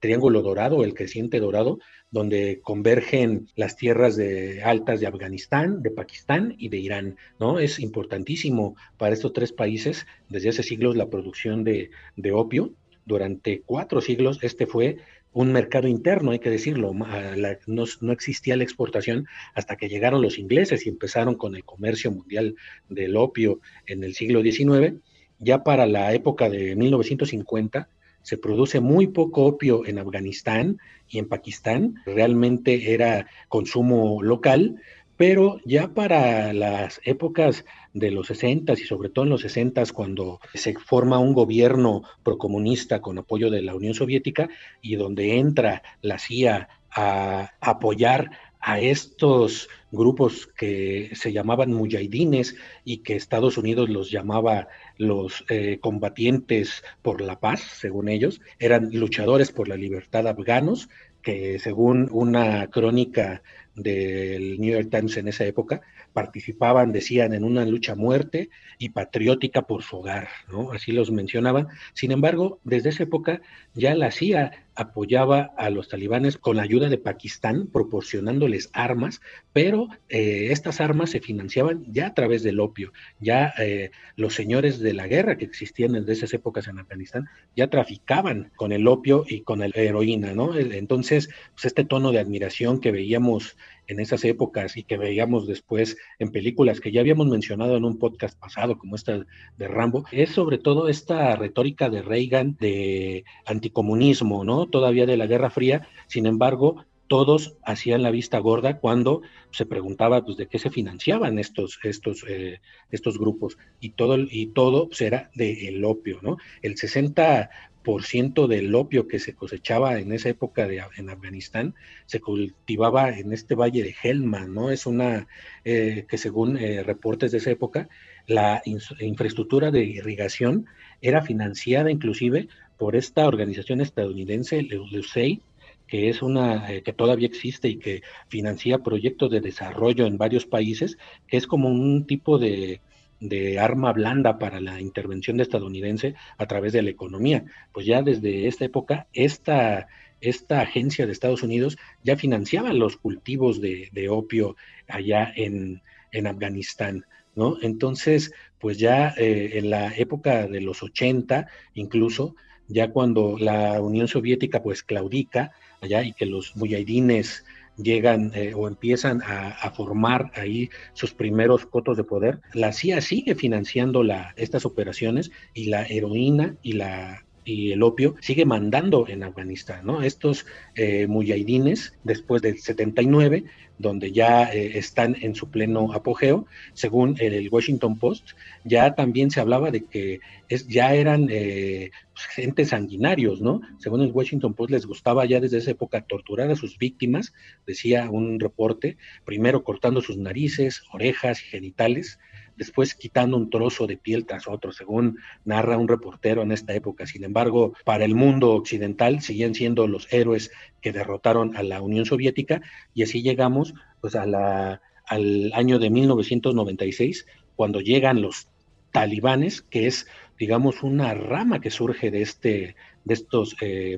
Triángulo 0.00 0.42
Dorado, 0.42 0.84
el 0.84 0.92
creciente 0.92 1.40
dorado, 1.40 1.78
donde 2.10 2.60
convergen 2.60 3.48
las 3.56 3.76
tierras 3.76 4.14
de, 4.14 4.62
altas 4.62 5.00
de 5.00 5.06
Afganistán, 5.06 5.82
de 5.82 5.90
Pakistán 5.90 6.54
y 6.58 6.68
de 6.68 6.76
Irán. 6.76 7.16
¿no? 7.38 7.58
Es 7.58 7.78
importantísimo 7.78 8.76
para 8.98 9.14
estos 9.14 9.32
tres 9.32 9.52
países 9.52 10.06
desde 10.28 10.50
hace 10.50 10.62
siglos 10.62 10.96
la 10.96 11.08
producción 11.08 11.64
de, 11.64 11.90
de 12.16 12.32
opio. 12.32 12.74
Durante 13.06 13.62
cuatro 13.64 14.02
siglos 14.02 14.38
este 14.42 14.66
fue 14.66 14.98
un 15.32 15.52
mercado 15.52 15.86
interno, 15.86 16.32
hay 16.32 16.40
que 16.40 16.50
decirlo, 16.50 16.92
no, 16.92 18.12
existía 18.12 18.56
la 18.56 18.64
exportación 18.64 19.26
hasta 19.54 19.76
que 19.76 19.88
llegaron 19.88 20.22
los 20.22 20.38
ingleses 20.38 20.86
y 20.86 20.88
empezaron 20.88 21.36
con 21.36 21.54
el 21.54 21.64
comercio 21.64 22.10
mundial 22.10 22.56
del 22.88 23.16
opio 23.16 23.60
en 23.86 24.02
el 24.02 24.14
siglo 24.14 24.42
XIX. 24.42 24.94
Ya 25.38 25.62
para 25.62 25.86
la 25.86 26.12
época 26.14 26.50
de 26.50 26.74
1950 26.74 27.88
se 28.22 28.36
produce 28.36 28.80
muy 28.80 29.06
poco 29.06 29.44
opio 29.44 29.86
en 29.86 29.98
Afganistán 29.98 30.78
y 31.08 31.18
en 31.18 31.28
Pakistán, 31.28 31.94
realmente 32.04 32.92
era 32.92 33.26
consumo 33.48 34.22
local, 34.22 34.80
pero 35.20 35.60
ya 35.66 35.88
para 35.92 36.50
las 36.54 36.98
épocas 37.04 37.66
de 37.92 38.10
los 38.10 38.28
60 38.28 38.72
y 38.72 38.76
sobre 38.78 39.10
todo 39.10 39.26
en 39.26 39.30
los 39.30 39.42
60 39.42 39.82
cuando 39.92 40.40
se 40.54 40.72
forma 40.72 41.18
un 41.18 41.34
gobierno 41.34 42.04
procomunista 42.22 43.02
con 43.02 43.18
apoyo 43.18 43.50
de 43.50 43.60
la 43.60 43.74
Unión 43.74 43.92
Soviética 43.92 44.48
y 44.80 44.96
donde 44.96 45.36
entra 45.36 45.82
la 46.00 46.18
CIA 46.18 46.70
a 46.90 47.50
apoyar 47.60 48.30
a 48.60 48.80
estos 48.80 49.68
grupos 49.90 50.46
que 50.46 51.10
se 51.12 51.34
llamaban 51.34 51.74
mujahidines 51.74 52.56
y 52.86 52.98
que 52.98 53.16
Estados 53.16 53.58
Unidos 53.58 53.90
los 53.90 54.10
llamaba 54.10 54.68
los 54.96 55.44
eh, 55.50 55.80
combatientes 55.82 56.82
por 57.02 57.20
la 57.20 57.40
paz, 57.40 57.60
según 57.60 58.08
ellos, 58.08 58.40
eran 58.58 58.88
luchadores 58.90 59.52
por 59.52 59.68
la 59.68 59.76
libertad 59.76 60.26
afganos, 60.26 60.88
que 61.22 61.58
según 61.58 62.08
una 62.10 62.68
crónica 62.68 63.42
del 63.74 64.60
New 64.60 64.72
York 64.72 64.88
Times 64.90 65.16
en 65.16 65.28
esa 65.28 65.44
época, 65.44 65.80
participaban, 66.12 66.92
decían, 66.92 67.34
en 67.34 67.44
una 67.44 67.64
lucha 67.64 67.94
muerte 67.94 68.50
y 68.78 68.90
patriótica 68.90 69.62
por 69.62 69.82
su 69.82 69.98
hogar, 69.98 70.28
¿no? 70.50 70.72
Así 70.72 70.92
los 70.92 71.10
mencionaban. 71.10 71.68
Sin 71.92 72.12
embargo, 72.12 72.60
desde 72.64 72.90
esa 72.90 73.04
época 73.04 73.40
ya 73.74 73.94
la 73.94 74.10
CIA 74.10 74.66
apoyaba 74.74 75.50
a 75.56 75.68
los 75.68 75.88
talibanes 75.88 76.38
con 76.38 76.56
la 76.56 76.62
ayuda 76.62 76.88
de 76.88 76.96
Pakistán, 76.96 77.66
proporcionándoles 77.66 78.70
armas, 78.72 79.20
pero 79.52 79.88
eh, 80.08 80.48
estas 80.50 80.80
armas 80.80 81.10
se 81.10 81.20
financiaban 81.20 81.84
ya 81.92 82.08
a 82.08 82.14
través 82.14 82.42
del 82.42 82.60
opio. 82.60 82.92
Ya 83.20 83.52
eh, 83.58 83.90
los 84.16 84.34
señores 84.34 84.80
de 84.80 84.94
la 84.94 85.06
guerra 85.06 85.36
que 85.36 85.44
existían 85.44 85.92
desde 85.92 86.12
esas 86.12 86.32
épocas 86.32 86.66
en 86.66 86.78
Afganistán 86.78 87.28
ya 87.54 87.68
traficaban 87.68 88.52
con 88.56 88.72
el 88.72 88.88
opio 88.88 89.24
y 89.28 89.42
con 89.42 89.58
la 89.60 89.66
heroína, 89.66 90.34
¿no? 90.34 90.56
Entonces, 90.56 91.28
pues 91.52 91.66
este 91.66 91.84
tono 91.84 92.10
de 92.10 92.20
admiración 92.20 92.80
que 92.80 92.92
veíamos 92.92 93.56
en 93.86 94.00
esas 94.00 94.24
épocas 94.24 94.76
y 94.76 94.84
que 94.84 94.96
veíamos 94.96 95.46
después 95.46 95.96
en 96.18 96.32
películas 96.32 96.80
que 96.80 96.92
ya 96.92 97.00
habíamos 97.00 97.26
mencionado 97.26 97.76
en 97.76 97.84
un 97.84 97.98
podcast 97.98 98.38
pasado, 98.38 98.78
como 98.78 98.96
esta 98.96 99.26
de 99.58 99.68
Rambo, 99.68 100.04
es 100.12 100.30
sobre 100.30 100.58
todo 100.58 100.88
esta 100.88 101.34
retórica 101.36 101.90
de 101.90 102.02
Reagan 102.02 102.56
de 102.60 103.24
anticomunismo, 103.46 104.44
¿no? 104.44 104.66
Todavía 104.66 105.06
de 105.06 105.16
la 105.16 105.26
Guerra 105.26 105.50
Fría, 105.50 105.88
sin 106.06 106.26
embargo, 106.26 106.84
todos 107.10 107.56
hacían 107.64 108.04
la 108.04 108.12
vista 108.12 108.38
gorda 108.38 108.78
cuando 108.78 109.22
se 109.50 109.66
preguntaba 109.66 110.24
pues, 110.24 110.36
de 110.36 110.46
qué 110.46 110.60
se 110.60 110.70
financiaban 110.70 111.40
estos, 111.40 111.80
estos, 111.82 112.24
eh, 112.28 112.60
estos 112.92 113.18
grupos 113.18 113.58
y 113.80 113.90
todo, 113.90 114.16
y 114.16 114.46
todo 114.52 114.86
pues, 114.86 115.00
era 115.00 115.28
del 115.34 115.84
opio, 115.84 116.20
¿no? 116.22 116.36
El 116.62 116.76
60 116.76 117.50
por 117.82 118.04
ciento 118.04 118.46
del 118.46 118.74
opio 118.74 119.08
que 119.08 119.18
se 119.18 119.34
cosechaba 119.34 119.98
en 119.98 120.12
esa 120.12 120.28
época 120.28 120.66
de, 120.66 120.82
en 120.96 121.10
Afganistán 121.10 121.74
se 122.06 122.20
cultivaba 122.20 123.10
en 123.10 123.32
este 123.32 123.54
valle 123.54 123.82
de 123.82 123.94
Helmand, 124.02 124.54
¿no? 124.54 124.70
Es 124.70 124.86
una 124.86 125.26
eh, 125.64 126.04
que 126.08 126.18
según 126.18 126.56
eh, 126.58 126.82
reportes 126.82 127.32
de 127.32 127.38
esa 127.38 127.50
época, 127.50 127.88
la 128.26 128.62
infraestructura 128.64 129.70
de 129.70 129.84
irrigación 129.84 130.66
era 131.00 131.22
financiada 131.22 131.90
inclusive 131.90 132.48
por 132.76 132.96
esta 132.96 133.26
organización 133.26 133.80
estadounidense, 133.80 134.58
el 134.58 134.78
USAID, 134.78 135.40
que 135.86 136.08
es 136.08 136.22
una 136.22 136.72
eh, 136.72 136.82
que 136.82 136.92
todavía 136.92 137.26
existe 137.26 137.68
y 137.68 137.76
que 137.76 138.02
financia 138.28 138.78
proyectos 138.78 139.30
de 139.30 139.40
desarrollo 139.40 140.06
en 140.06 140.18
varios 140.18 140.46
países, 140.46 140.96
que 141.26 141.36
es 141.36 141.46
como 141.46 141.68
un 141.68 142.06
tipo 142.06 142.38
de 142.38 142.80
de 143.20 143.58
arma 143.58 143.92
blanda 143.92 144.38
para 144.38 144.60
la 144.60 144.80
intervención 144.80 145.40
estadounidense 145.40 146.14
a 146.38 146.46
través 146.46 146.72
de 146.72 146.82
la 146.82 146.90
economía. 146.90 147.44
Pues 147.72 147.86
ya 147.86 148.02
desde 148.02 148.48
esta 148.48 148.64
época, 148.64 149.06
esta, 149.12 149.88
esta 150.20 150.62
agencia 150.62 151.06
de 151.06 151.12
Estados 151.12 151.42
Unidos 151.42 151.76
ya 152.02 152.16
financiaba 152.16 152.72
los 152.72 152.96
cultivos 152.96 153.60
de, 153.60 154.08
opio 154.10 154.56
allá 154.88 155.32
en, 155.36 155.82
en, 156.12 156.26
Afganistán. 156.26 157.04
¿no? 157.36 157.58
Entonces, 157.62 158.32
pues 158.58 158.78
ya 158.78 159.14
eh, 159.16 159.52
en 159.54 159.70
la 159.70 159.94
época 159.94 160.46
de 160.46 160.60
los 160.60 160.82
80, 160.82 161.46
incluso, 161.74 162.34
ya 162.68 162.90
cuando 162.90 163.36
la 163.38 163.80
Unión 163.80 164.08
Soviética 164.08 164.62
pues 164.62 164.82
claudica 164.82 165.52
allá 165.80 166.02
y 166.02 166.12
que 166.12 166.26
los 166.26 166.56
mujahidines 166.56 167.44
llegan 167.82 168.32
eh, 168.34 168.52
o 168.54 168.68
empiezan 168.68 169.22
a, 169.22 169.70
formar 169.70 170.32
ahí 170.34 170.68
sus 170.94 171.14
primeros 171.14 171.64
cotos 171.64 171.96
de 171.96 172.04
poder, 172.04 172.40
la 172.54 172.72
CIA 172.72 173.00
sigue 173.00 173.34
financiando 173.34 174.02
la, 174.02 174.34
estas 174.36 174.66
operaciones 174.66 175.30
y 175.54 175.66
la 175.66 175.84
heroína 175.86 176.56
y 176.62 176.72
la 176.72 177.24
y 177.50 177.72
el 177.72 177.82
opio 177.82 178.14
sigue 178.20 178.44
mandando 178.44 179.08
en 179.08 179.24
Afganistán, 179.24 179.84
¿no? 179.84 180.02
Estos 180.02 180.46
eh, 180.76 181.08
mujahidines, 181.08 181.94
después 182.04 182.42
del 182.42 182.58
79, 182.58 183.44
donde 183.76 184.12
ya 184.12 184.44
eh, 184.52 184.78
están 184.78 185.16
en 185.20 185.34
su 185.34 185.50
pleno 185.50 185.92
apogeo, 185.92 186.46
según 186.74 187.16
el, 187.18 187.48
Washington 187.50 187.98
Post, 187.98 188.30
ya 188.64 188.94
también 188.94 189.32
se 189.32 189.40
hablaba 189.40 189.72
de 189.72 189.84
que 189.84 190.20
es, 190.48 190.68
ya 190.68 190.94
eran 190.94 191.26
eh, 191.28 191.90
gente 192.34 192.64
sanguinarios, 192.64 193.40
¿no? 193.40 193.62
Según 193.78 194.02
el 194.02 194.12
Washington 194.12 194.54
Post 194.54 194.70
les 194.70 194.86
gustaba 194.86 195.24
ya 195.24 195.40
desde 195.40 195.58
esa 195.58 195.72
época 195.72 196.02
torturar 196.02 196.50
a 196.50 196.56
sus 196.56 196.78
víctimas, 196.78 197.32
decía 197.66 198.10
un 198.10 198.38
reporte, 198.38 198.96
primero 199.24 199.64
cortando 199.64 200.02
sus 200.02 200.18
narices, 200.18 200.84
orejas 200.92 201.40
y 201.42 201.46
genitales, 201.46 202.20
después 202.56 202.94
quitando 202.94 203.36
un 203.36 203.50
trozo 203.50 203.86
de 203.86 203.96
piel 203.96 204.26
tras 204.26 204.48
otro, 204.48 204.72
según 204.72 205.18
narra 205.44 205.78
un 205.78 205.88
reportero 205.88 206.42
en 206.42 206.52
esta 206.52 206.74
época. 206.74 207.06
Sin 207.06 207.24
embargo, 207.24 207.74
para 207.84 208.04
el 208.04 208.14
mundo 208.14 208.52
occidental 208.52 209.20
siguen 209.22 209.54
siendo 209.54 209.86
los 209.86 210.12
héroes 210.12 210.50
que 210.80 210.92
derrotaron 210.92 211.56
a 211.56 211.62
la 211.62 211.82
Unión 211.82 212.04
Soviética 212.04 212.62
y 212.94 213.02
así 213.02 213.22
llegamos 213.22 213.74
pues 214.00 214.14
a 214.14 214.26
la, 214.26 214.80
al 215.06 215.52
año 215.54 215.78
de 215.78 215.90
1996 215.90 217.26
cuando 217.56 217.80
llegan 217.80 218.22
los 218.22 218.48
talibanes, 218.92 219.62
que 219.62 219.86
es 219.86 220.06
digamos 220.38 220.82
una 220.82 221.12
rama 221.12 221.60
que 221.60 221.70
surge 221.70 222.10
de 222.10 222.22
este 222.22 222.76
de 223.04 223.14
estos 223.14 223.56
eh, 223.60 223.96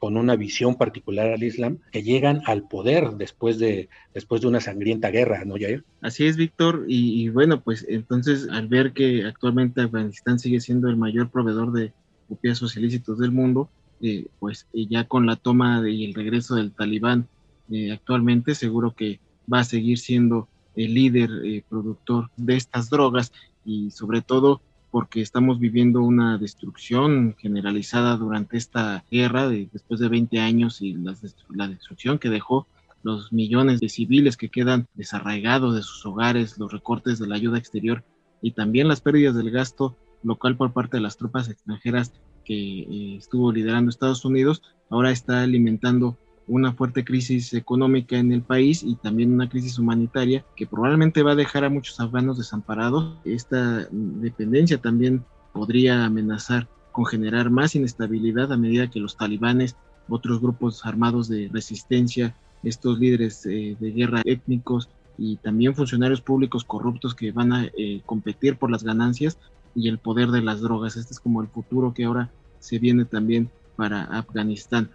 con 0.00 0.16
una 0.16 0.36
visión 0.36 0.74
particular 0.76 1.32
al 1.32 1.42
Islam 1.42 1.78
que 1.92 2.02
llegan 2.02 2.42
al 2.46 2.66
poder 2.68 3.12
después 3.12 3.58
de, 3.58 3.88
después 4.14 4.40
de 4.40 4.48
una 4.48 4.60
sangrienta 4.60 5.10
guerra, 5.10 5.44
¿no, 5.44 5.54
Jair? 5.54 5.84
Así 6.00 6.26
es, 6.26 6.36
Víctor, 6.36 6.84
y, 6.88 7.28
bueno, 7.28 7.60
pues 7.60 7.86
entonces 7.88 8.48
al 8.50 8.68
ver 8.68 8.92
que 8.92 9.24
actualmente 9.24 9.82
Afganistán 9.82 10.38
sigue 10.38 10.60
siendo 10.60 10.88
el 10.88 10.96
mayor 10.96 11.30
proveedor 11.30 11.72
de 11.72 11.92
opiáceos 12.28 12.76
ilícitos 12.76 13.18
del 13.18 13.32
mundo, 13.32 13.70
eh, 14.00 14.26
pues 14.38 14.66
ya 14.72 15.04
con 15.04 15.26
la 15.26 15.36
toma 15.36 15.88
y 15.88 16.04
el 16.04 16.14
regreso 16.14 16.54
del 16.54 16.72
talibán 16.72 17.28
eh, 17.70 17.92
actualmente 17.92 18.54
seguro 18.54 18.94
que 18.94 19.20
va 19.52 19.60
a 19.60 19.64
seguir 19.64 19.98
siendo 19.98 20.48
el 20.74 20.94
líder 20.94 21.30
eh, 21.44 21.62
productor 21.68 22.30
de 22.36 22.56
estas 22.56 22.88
drogas 22.88 23.32
y 23.64 23.90
sobre 23.90 24.22
todo 24.22 24.62
porque 24.98 25.20
estamos 25.20 25.60
viviendo 25.60 26.02
una 26.02 26.38
destrucción 26.38 27.36
generalizada 27.38 28.16
durante 28.16 28.56
esta 28.56 29.04
guerra 29.08 29.48
de, 29.48 29.68
después 29.72 30.00
de 30.00 30.08
20 30.08 30.40
años 30.40 30.82
y 30.82 30.94
la, 30.94 31.14
la 31.50 31.68
destrucción 31.68 32.18
que 32.18 32.28
dejó 32.28 32.66
los 33.04 33.32
millones 33.32 33.78
de 33.78 33.90
civiles 33.90 34.36
que 34.36 34.48
quedan 34.48 34.88
desarraigados 34.94 35.76
de 35.76 35.82
sus 35.82 36.04
hogares, 36.04 36.58
los 36.58 36.72
recortes 36.72 37.20
de 37.20 37.28
la 37.28 37.36
ayuda 37.36 37.58
exterior 37.58 38.02
y 38.42 38.50
también 38.50 38.88
las 38.88 39.00
pérdidas 39.00 39.36
del 39.36 39.52
gasto 39.52 39.96
local 40.24 40.56
por 40.56 40.72
parte 40.72 40.96
de 40.96 41.02
las 41.04 41.16
tropas 41.16 41.48
extranjeras 41.48 42.12
que 42.44 42.80
eh, 42.80 43.16
estuvo 43.18 43.52
liderando 43.52 43.90
Estados 43.90 44.24
Unidos, 44.24 44.64
ahora 44.90 45.12
está 45.12 45.42
alimentando 45.42 46.18
una 46.48 46.72
fuerte 46.72 47.04
crisis 47.04 47.52
económica 47.52 48.16
en 48.16 48.32
el 48.32 48.42
país 48.42 48.82
y 48.82 48.96
también 48.96 49.32
una 49.32 49.48
crisis 49.48 49.78
humanitaria 49.78 50.44
que 50.56 50.66
probablemente 50.66 51.22
va 51.22 51.32
a 51.32 51.36
dejar 51.36 51.64
a 51.64 51.70
muchos 51.70 52.00
afganos 52.00 52.38
desamparados. 52.38 53.16
Esta 53.24 53.86
dependencia 53.90 54.78
también 54.78 55.24
podría 55.52 56.04
amenazar 56.04 56.66
con 56.92 57.04
generar 57.04 57.50
más 57.50 57.74
inestabilidad 57.74 58.52
a 58.52 58.56
medida 58.56 58.90
que 58.90 59.00
los 59.00 59.16
talibanes, 59.16 59.76
otros 60.08 60.40
grupos 60.40 60.84
armados 60.86 61.28
de 61.28 61.50
resistencia, 61.52 62.34
estos 62.62 62.98
líderes 62.98 63.44
eh, 63.46 63.76
de 63.78 63.90
guerra 63.92 64.22
étnicos 64.24 64.88
y 65.18 65.36
también 65.36 65.74
funcionarios 65.74 66.20
públicos 66.20 66.64
corruptos 66.64 67.14
que 67.14 67.30
van 67.30 67.52
a 67.52 67.66
eh, 67.76 68.02
competir 68.06 68.56
por 68.56 68.70
las 68.70 68.84
ganancias 68.84 69.38
y 69.74 69.88
el 69.88 69.98
poder 69.98 70.30
de 70.30 70.42
las 70.42 70.60
drogas. 70.60 70.96
Este 70.96 71.12
es 71.12 71.20
como 71.20 71.42
el 71.42 71.48
futuro 71.48 71.92
que 71.92 72.04
ahora 72.04 72.30
se 72.58 72.78
viene 72.78 73.04
también 73.04 73.50
para 73.76 74.02
Afganistán 74.04 74.90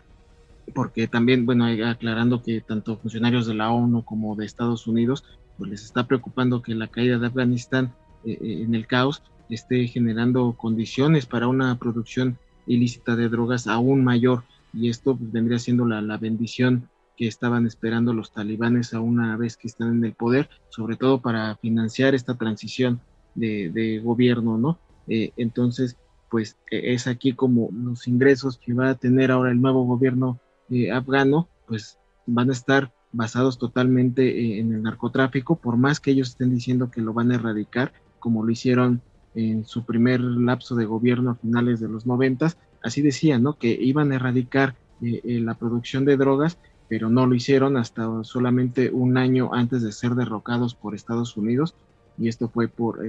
porque 0.73 1.07
también, 1.07 1.45
bueno, 1.45 1.65
aclarando 1.65 2.41
que 2.41 2.61
tanto 2.61 2.97
funcionarios 2.97 3.47
de 3.47 3.53
la 3.53 3.71
ONU 3.71 4.03
como 4.03 4.35
de 4.35 4.45
Estados 4.45 4.87
Unidos, 4.87 5.23
pues 5.57 5.69
les 5.69 5.83
está 5.83 6.07
preocupando 6.07 6.61
que 6.61 6.75
la 6.75 6.87
caída 6.87 7.17
de 7.17 7.27
Afganistán 7.27 7.93
eh, 8.25 8.37
eh, 8.41 8.63
en 8.63 8.75
el 8.75 8.87
caos 8.87 9.23
esté 9.49 9.87
generando 9.87 10.53
condiciones 10.53 11.25
para 11.25 11.47
una 11.47 11.77
producción 11.77 12.37
ilícita 12.65 13.15
de 13.15 13.29
drogas 13.29 13.67
aún 13.67 14.03
mayor 14.03 14.43
y 14.73 14.89
esto 14.89 15.15
pues, 15.15 15.31
vendría 15.31 15.59
siendo 15.59 15.85
la, 15.85 16.01
la, 16.01 16.17
bendición 16.17 16.89
que 17.17 17.27
estaban 17.27 17.67
esperando 17.67 18.13
los 18.13 18.31
talibanes 18.31 18.93
a 18.93 18.99
una 18.99 19.37
vez 19.37 19.57
que 19.57 19.67
están 19.67 19.97
en 19.97 20.05
el 20.05 20.13
poder, 20.13 20.49
sobre 20.69 20.95
todo 20.95 21.21
para 21.21 21.55
financiar 21.57 22.15
esta 22.15 22.35
transición 22.35 23.01
de, 23.35 23.69
de 23.69 23.99
gobierno, 23.99 24.57
¿no? 24.57 24.79
Eh, 25.07 25.31
entonces, 25.37 25.97
pues 26.29 26.57
e, 26.71 26.93
es 26.93 27.07
aquí 27.07 27.33
como 27.33 27.69
los 27.71 28.07
ingresos 28.07 28.57
que 28.57 28.73
va 28.73 28.89
a 28.89 28.95
tener 28.95 29.31
ahora 29.31 29.51
el 29.51 29.61
nuevo 29.61 29.83
gobierno 29.83 30.39
eh, 30.73 30.91
afgano, 30.91 31.47
pues 31.67 31.99
van 32.25 32.49
a 32.49 32.53
estar 32.53 32.91
basados 33.11 33.59
totalmente 33.59 34.27
eh, 34.27 34.59
en 34.59 34.73
el 34.73 34.81
narcotráfico, 34.81 35.55
por 35.55 35.77
más 35.77 35.99
que 35.99 36.11
ellos 36.11 36.29
estén 36.29 36.49
diciendo 36.49 36.89
que 36.89 37.01
lo 37.01 37.13
van 37.13 37.31
a 37.31 37.35
erradicar, 37.35 37.93
como 38.19 38.43
lo 38.43 38.51
hicieron 38.51 39.01
en 39.35 39.65
su 39.65 39.85
primer 39.85 40.19
lapso 40.19 40.75
de 40.75 40.85
gobierno 40.85 41.31
a 41.31 41.35
finales 41.35 41.79
de 41.79 41.89
los 41.89 42.05
noventas, 42.05 42.57
así 42.83 43.01
decían, 43.01 43.43
¿no? 43.43 43.57
Que 43.57 43.71
iban 43.71 44.11
a 44.11 44.15
erradicar 44.15 44.75
eh, 45.01 45.39
la 45.41 45.53
producción 45.53 46.05
de 46.05 46.17
drogas, 46.17 46.57
pero 46.89 47.09
no 47.09 47.25
lo 47.27 47.35
hicieron 47.35 47.77
hasta 47.77 48.23
solamente 48.23 48.89
un 48.91 49.17
año 49.17 49.53
antes 49.53 49.83
de 49.83 49.91
ser 49.91 50.15
derrocados 50.15 50.75
por 50.75 50.95
Estados 50.95 51.37
Unidos, 51.37 51.75
y 52.17 52.27
esto 52.27 52.47
fue 52.47 52.67
por 52.67 52.99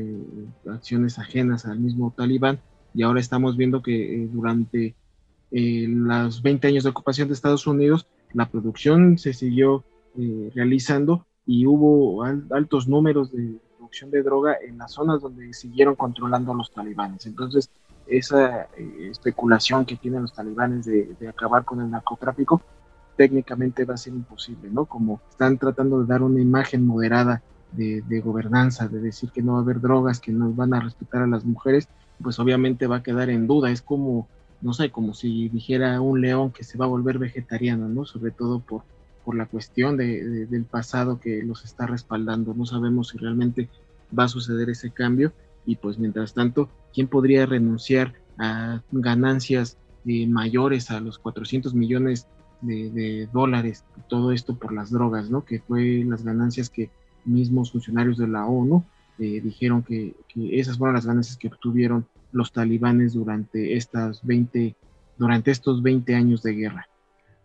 acciones 0.70 1.18
ajenas 1.18 1.66
al 1.66 1.78
mismo 1.78 2.12
talibán, 2.16 2.60
y 2.94 3.02
ahora 3.02 3.20
estamos 3.20 3.56
viendo 3.56 3.82
que 3.82 4.28
durante 4.32 4.94
en 5.56 6.08
los 6.08 6.42
20 6.42 6.66
años 6.66 6.82
de 6.82 6.90
ocupación 6.90 7.28
de 7.28 7.34
Estados 7.34 7.68
Unidos, 7.68 8.08
la 8.32 8.50
producción 8.50 9.18
se 9.18 9.32
siguió 9.32 9.84
eh, 10.18 10.50
realizando 10.52 11.26
y 11.46 11.64
hubo 11.66 12.24
altos 12.24 12.88
números 12.88 13.30
de 13.30 13.60
producción 13.76 14.10
de 14.10 14.24
droga 14.24 14.56
en 14.66 14.78
las 14.78 14.92
zonas 14.92 15.22
donde 15.22 15.52
siguieron 15.52 15.94
controlando 15.94 16.50
a 16.50 16.56
los 16.56 16.72
talibanes. 16.72 17.26
Entonces, 17.26 17.70
esa 18.08 18.62
eh, 18.76 19.08
especulación 19.10 19.84
que 19.84 19.94
tienen 19.94 20.22
los 20.22 20.32
talibanes 20.32 20.86
de, 20.86 21.16
acabar 21.28 21.64
con 21.64 21.80
el 21.80 21.88
narcotráfico 21.88 22.60
técnicamente 23.16 23.84
va 23.84 23.94
a 23.94 23.98
ser 23.98 24.12
imposible, 24.12 24.68
¿no? 24.70 24.86
Como 24.86 25.20
están 25.30 25.56
tratando 25.58 26.00
de 26.00 26.06
dar 26.06 26.22
una 26.22 26.40
imagen 26.40 26.84
moderada 26.84 27.42
de, 27.70 28.02
de, 28.08 28.20
gobernanza, 28.20 28.88
de 28.88 29.00
decir 29.00 29.30
que 29.30 29.40
no 29.40 29.52
va 29.52 29.58
a 29.58 29.62
haber 29.62 29.80
drogas, 29.80 30.18
que 30.18 30.32
no 30.32 30.52
van 30.52 30.74
a 30.74 30.80
respetar 30.80 31.22
a 31.22 31.28
las 31.28 31.44
mujeres, 31.44 31.88
pues 32.20 32.40
obviamente 32.40 32.88
va 32.88 32.96
a 32.96 33.02
quedar 33.04 33.30
en 33.30 33.46
duda. 33.46 33.70
Es 33.70 33.82
como 33.82 34.26
no 34.60 34.72
sé, 34.72 34.90
como 34.90 35.14
si 35.14 35.48
dijera 35.48 36.00
un 36.00 36.20
león 36.20 36.50
que 36.50 36.64
se 36.64 36.78
va 36.78 36.86
a 36.86 36.88
volver 36.88 37.18
vegetariano, 37.18 37.88
¿no? 37.88 38.04
Sobre 38.04 38.30
todo 38.30 38.60
por, 38.60 38.82
por 39.24 39.36
la 39.36 39.46
cuestión 39.46 39.96
de, 39.96 40.46
del 40.46 40.64
pasado 40.64 41.20
que 41.20 41.42
los 41.42 41.64
está 41.64 41.86
respaldando. 41.86 42.54
No 42.54 42.66
sabemos 42.66 43.08
si 43.08 43.18
realmente 43.18 43.68
va 44.16 44.24
a 44.24 44.28
suceder 44.28 44.70
ese 44.70 44.90
cambio 44.90 45.32
y 45.66 45.76
pues 45.76 45.98
mientras 45.98 46.34
tanto, 46.34 46.68
¿quién 46.92 47.08
podría 47.08 47.46
renunciar 47.46 48.14
a 48.38 48.82
ganancias 48.92 49.78
eh, 50.06 50.26
mayores 50.26 50.90
a 50.90 51.00
los 51.00 51.18
400 51.18 51.74
millones 51.74 52.28
de, 52.60 53.28
dólares? 53.32 53.84
Todo 54.08 54.32
esto 54.32 54.56
por 54.56 54.72
las 54.72 54.90
drogas, 54.90 55.30
¿no? 55.30 55.44
Que 55.44 55.60
fue 55.60 56.04
las 56.06 56.22
ganancias 56.22 56.68
que 56.68 56.90
mismos 57.24 57.72
funcionarios 57.72 58.18
de 58.18 58.28
la 58.28 58.46
ONU 58.46 58.84
eh, 59.18 59.40
dijeron 59.42 59.82
que, 59.82 60.14
que 60.28 60.60
esas 60.60 60.76
fueron 60.76 60.94
las 60.94 61.06
ganancias 61.06 61.38
que 61.38 61.48
obtuvieron 61.48 62.06
los 62.34 62.52
talibanes 62.52 63.14
durante 63.14 63.76
estas 63.76 64.26
20 64.26 64.74
durante 65.16 65.52
estos 65.52 65.82
20 65.82 66.14
años 66.14 66.42
de 66.42 66.52
guerra. 66.52 66.88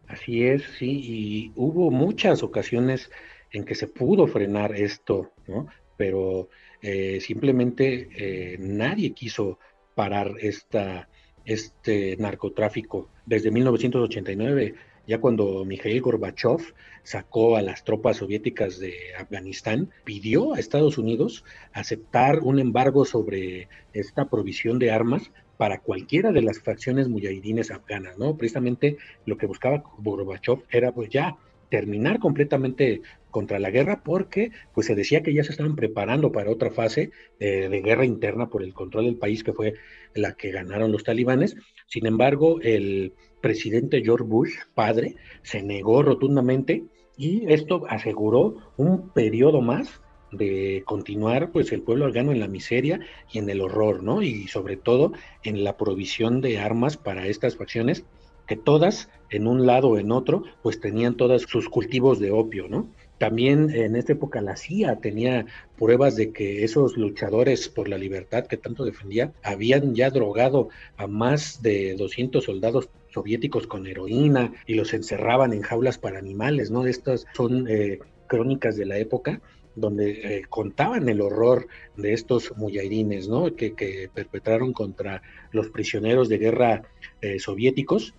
Así 0.07 0.43
es, 0.43 0.63
sí, 0.79 1.01
y 1.03 1.51
hubo 1.55 1.91
muchas 1.91 2.41
ocasiones 2.41 3.11
en 3.51 3.63
que 3.63 3.75
se 3.75 3.87
pudo 3.87 4.25
frenar 4.25 4.75
esto, 4.75 5.31
¿no? 5.47 5.67
Pero 5.97 6.49
eh, 6.81 7.19
simplemente 7.21 8.09
eh, 8.17 8.57
nadie 8.59 9.11
quiso 9.13 9.59
parar 9.93 10.33
esta, 10.39 11.07
este 11.45 12.17
narcotráfico. 12.17 13.09
Desde 13.27 13.51
1989 13.51 14.73
ya 15.09 15.19
cuando 15.19 15.65
Mikhail 15.65 16.01
Gorbachev 16.01 16.61
sacó 17.01 17.57
a 17.57 17.63
las 17.63 17.83
tropas 17.83 18.17
soviéticas 18.17 18.77
de 18.77 18.93
Afganistán, 19.17 19.89
pidió 20.03 20.53
a 20.53 20.59
Estados 20.59 20.99
Unidos 20.99 21.43
aceptar 21.73 22.41
un 22.41 22.59
embargo 22.59 23.05
sobre 23.05 23.69
esta 23.91 24.29
provisión 24.29 24.77
de 24.77 24.91
armas 24.91 25.31
para 25.57 25.79
cualquiera 25.79 26.31
de 26.31 26.43
las 26.43 26.59
facciones 26.59 27.09
mujahidines 27.09 27.71
afganas, 27.71 28.19
¿no? 28.19 28.37
Precisamente 28.37 28.97
lo 29.25 29.35
que 29.35 29.47
buscaba 29.47 29.83
Gorbachev 29.97 30.59
era 30.69 30.91
pues 30.91 31.09
ya 31.09 31.37
terminar 31.69 32.19
completamente 32.19 33.01
contra 33.31 33.59
la 33.59 33.69
guerra 33.69 34.01
porque 34.03 34.51
pues 34.73 34.87
se 34.87 34.95
decía 34.95 35.21
que 35.21 35.33
ya 35.33 35.43
se 35.43 35.51
estaban 35.51 35.75
preparando 35.75 36.31
para 36.31 36.51
otra 36.51 36.71
fase 36.71 37.11
de, 37.39 37.81
guerra 37.83 38.05
interna 38.05 38.49
por 38.49 38.63
el 38.63 38.73
control 38.73 39.05
del 39.05 39.17
país 39.17 39.43
que 39.43 39.53
fue 39.53 39.75
la 40.13 40.33
que 40.33 40.51
ganaron 40.51 40.91
los 40.91 41.03
talibanes. 41.03 41.55
Sin 41.87 42.05
embargo, 42.05 42.59
el 42.61 43.13
presidente 43.41 44.01
George 44.03 44.25
Bush, 44.25 44.53
padre, 44.73 45.15
se 45.43 45.61
negó 45.61 46.01
rotundamente 46.01 46.85
y 47.17 47.51
esto 47.51 47.85
aseguró 47.87 48.57
un 48.77 49.09
periodo 49.09 49.61
más 49.61 50.01
de 50.31 50.83
continuar 50.85 51.51
pues 51.51 51.71
el 51.71 51.81
pueblo 51.81 52.05
afgano 52.05 52.31
en 52.31 52.39
la 52.39 52.47
miseria 52.47 52.99
y 53.31 53.39
en 53.39 53.49
el 53.49 53.61
horror, 53.61 54.03
¿no? 54.03 54.21
Y 54.21 54.47
sobre 54.47 54.77
todo 54.77 55.11
en 55.43 55.63
la 55.63 55.75
provisión 55.75 56.41
de 56.41 56.59
armas 56.59 56.97
para 56.97 57.27
estas 57.27 57.55
facciones 57.55 58.05
que 58.49 58.57
todas 58.57 59.09
en 59.29 59.45
un 59.45 59.67
lado 59.67 59.89
o 59.89 59.97
en 59.99 60.11
otro 60.11 60.43
pues 60.63 60.81
tenían 60.81 61.15
todos 61.15 61.43
sus 61.43 61.69
cultivos 61.69 62.19
de 62.19 62.31
opio, 62.31 62.67
¿no? 62.67 62.89
También 63.19 63.69
en 63.69 63.95
esta 63.95 64.13
época 64.13 64.41
la 64.41 64.57
CIA 64.57 65.01
tenía 65.01 65.45
pruebas 65.77 66.15
de 66.15 66.31
que 66.31 66.63
esos 66.63 66.97
luchadores 66.97 67.69
por 67.69 67.87
la 67.87 67.99
libertad 67.99 68.47
que 68.47 68.57
tanto 68.57 68.85
defendía 68.85 69.33
habían 69.43 69.93
ya 69.93 70.09
drogado 70.09 70.69
a 70.97 71.05
más 71.05 71.61
de 71.61 71.93
200 71.95 72.43
soldados 72.43 72.89
soviéticos 73.13 73.67
con 73.67 73.85
heroína 73.85 74.53
y 74.65 74.73
los 74.73 74.95
encerraban 74.95 75.53
en 75.53 75.61
jaulas 75.61 75.99
para 75.99 76.17
animales, 76.17 76.71
¿no? 76.71 76.87
Estas 76.87 77.27
son 77.35 77.67
eh, 77.69 77.99
crónicas 78.25 78.77
de 78.77 78.85
la 78.87 78.97
época 78.97 79.41
donde 79.75 80.11
eh, 80.11 80.41
contaban 80.49 81.07
el 81.09 81.21
horror 81.21 81.67
de 81.97 82.13
estos 82.13 82.53
muyahidines, 82.57 83.27
¿no? 83.27 83.55
Que, 83.55 84.09
perpetraron 84.13 84.73
contra 84.73 85.21
los 85.51 85.69
prisioneros 85.69 86.29
de 86.29 86.37
guerra 86.37 86.83
eh, 87.21 87.39
soviéticos. 87.39 88.13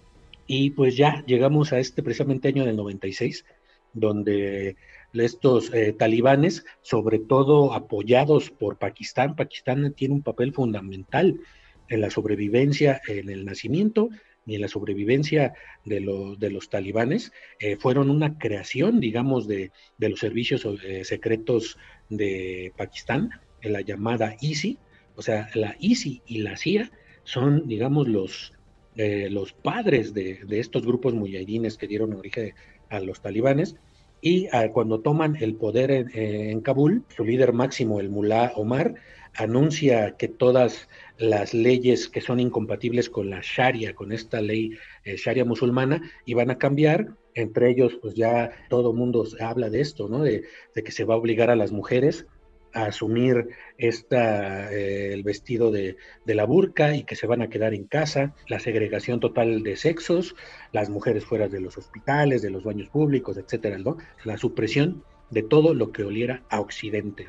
Y 0.47 0.71
pues 0.71 0.97
ya 0.97 1.25
llegamos 1.27 1.73
a 1.73 1.79
este 1.79 2.03
precisamente 2.03 2.49
año 2.49 2.65
del 2.65 2.77
96, 2.77 3.45
donde 3.93 4.77
estos 5.13 5.73
eh, 5.75 5.93
talibanes, 5.93 6.65
sobre 6.83 7.19
todo 7.19 7.73
apoyados 7.73 8.51
por 8.51 8.79
Pakistán, 8.79 9.37
Pakistán 9.37 9.93
tiene 9.95 10.15
un 10.15 10.23
papel 10.23 10.53
fundamental 10.53 11.41
en 11.89 12.01
la 12.01 12.11
sobrevivencia, 12.11 13.01
en 13.09 13.29
el 13.29 13.45
nacimiento 13.45 14.11
y 14.47 14.55
en 14.55 14.63
la 14.63 14.69
sobrevivencia 14.69 15.55
de, 15.85 16.01
de 16.39 16.51
los 16.51 16.71
talibanes, 16.71 17.33
eh, 17.59 17.77
fueron 17.77 18.11
una 18.11 18.39
creación, 18.39 19.01
digamos, 19.01 19.47
de, 19.47 19.73
los 19.99 20.21
servicios 20.21 20.67
eh, 20.85 21.05
secretos 21.05 21.77
de 22.09 22.73
Pakistán, 22.77 23.31
en 23.63 23.73
la 23.75 23.83
llamada 23.83 24.37
ISI, 24.41 24.79
o 25.17 25.23
sea, 25.23 25.51
la 25.55 25.77
ISI 25.79 26.23
y 26.27 26.39
la 26.39 26.57
CIA 26.57 26.91
son, 27.25 27.69
digamos, 27.69 28.09
los, 28.09 28.55
los 28.97 29.53
padres 29.53 30.13
de, 30.13 30.41
de, 30.47 30.61
estos 30.61 30.85
grupos 30.85 31.15
muyahidines 31.15 31.79
que 31.79 31.87
dieron 31.87 32.13
origen 32.13 32.55
a 32.91 33.01
los 33.01 33.21
talibanes, 33.23 33.77
y 34.23 34.49
ah, 34.53 34.69
cuando 34.73 35.01
toman 35.01 35.37
el 35.37 35.55
poder 35.55 35.91
en, 35.91 36.61
Kabul, 36.61 37.05
su 37.17 37.25
líder 37.25 37.53
máximo, 37.53 38.01
el 38.01 38.11
mulá 38.11 38.53
Omar, 38.55 38.95
anuncia 39.35 40.17
que 40.17 40.29
todas 40.29 40.89
las 41.17 41.55
leyes 41.55 42.09
que 42.09 42.21
son 42.21 42.41
incompatibles 42.41 43.09
con 43.09 43.31
la 43.31 43.41
Sharia, 43.43 43.95
con 43.95 44.13
esta 44.13 44.41
ley 44.41 44.73
eh, 45.05 45.17
Sharia 45.17 45.45
musulmana, 45.45 46.03
iban 46.27 46.51
a 46.51 46.59
cambiar. 46.59 47.09
Entre 47.35 47.71
ellos, 47.71 47.97
pues 48.03 48.15
ya 48.15 48.51
todo 48.69 48.93
mundo 48.93 49.25
habla 49.41 49.71
de 49.71 49.81
esto, 49.81 50.09
¿no? 50.09 50.23
De, 50.23 50.43
que 50.75 50.93
se 50.93 51.05
va 51.05 51.15
a 51.15 51.19
obligar 51.19 51.49
a 51.49 51.57
las 51.57 51.71
mujeres 51.73 52.27
a 52.73 52.87
asumir 52.87 53.49
esta, 53.79 54.73
eh, 54.73 55.13
el 55.13 55.23
vestido 55.23 55.71
de, 55.71 55.97
la 56.27 56.45
burka 56.45 56.95
y 56.95 57.03
que 57.03 57.17
se 57.17 57.27
van 57.27 57.43
a 57.43 57.49
quedar 57.49 57.75
en 57.75 57.85
casa, 57.85 58.35
la 58.49 58.61
segregación 58.61 59.21
total 59.21 59.63
de 59.63 59.77
sexos, 59.77 60.37
las 60.73 60.91
mujeres 60.91 61.25
fuera 61.25 61.49
de 61.49 61.61
los 61.61 61.77
hospitales, 61.77 62.43
de 62.43 62.51
los 62.51 62.65
baños 62.65 62.89
públicos, 62.89 63.37
etcétera, 63.37 63.79
la 64.25 64.39
supresión 64.39 65.03
de 65.31 65.43
todo 65.43 65.75
lo 65.75 65.93
que 65.93 66.05
oliera 66.05 66.43
a 66.51 66.61
Occidente. 66.61 67.27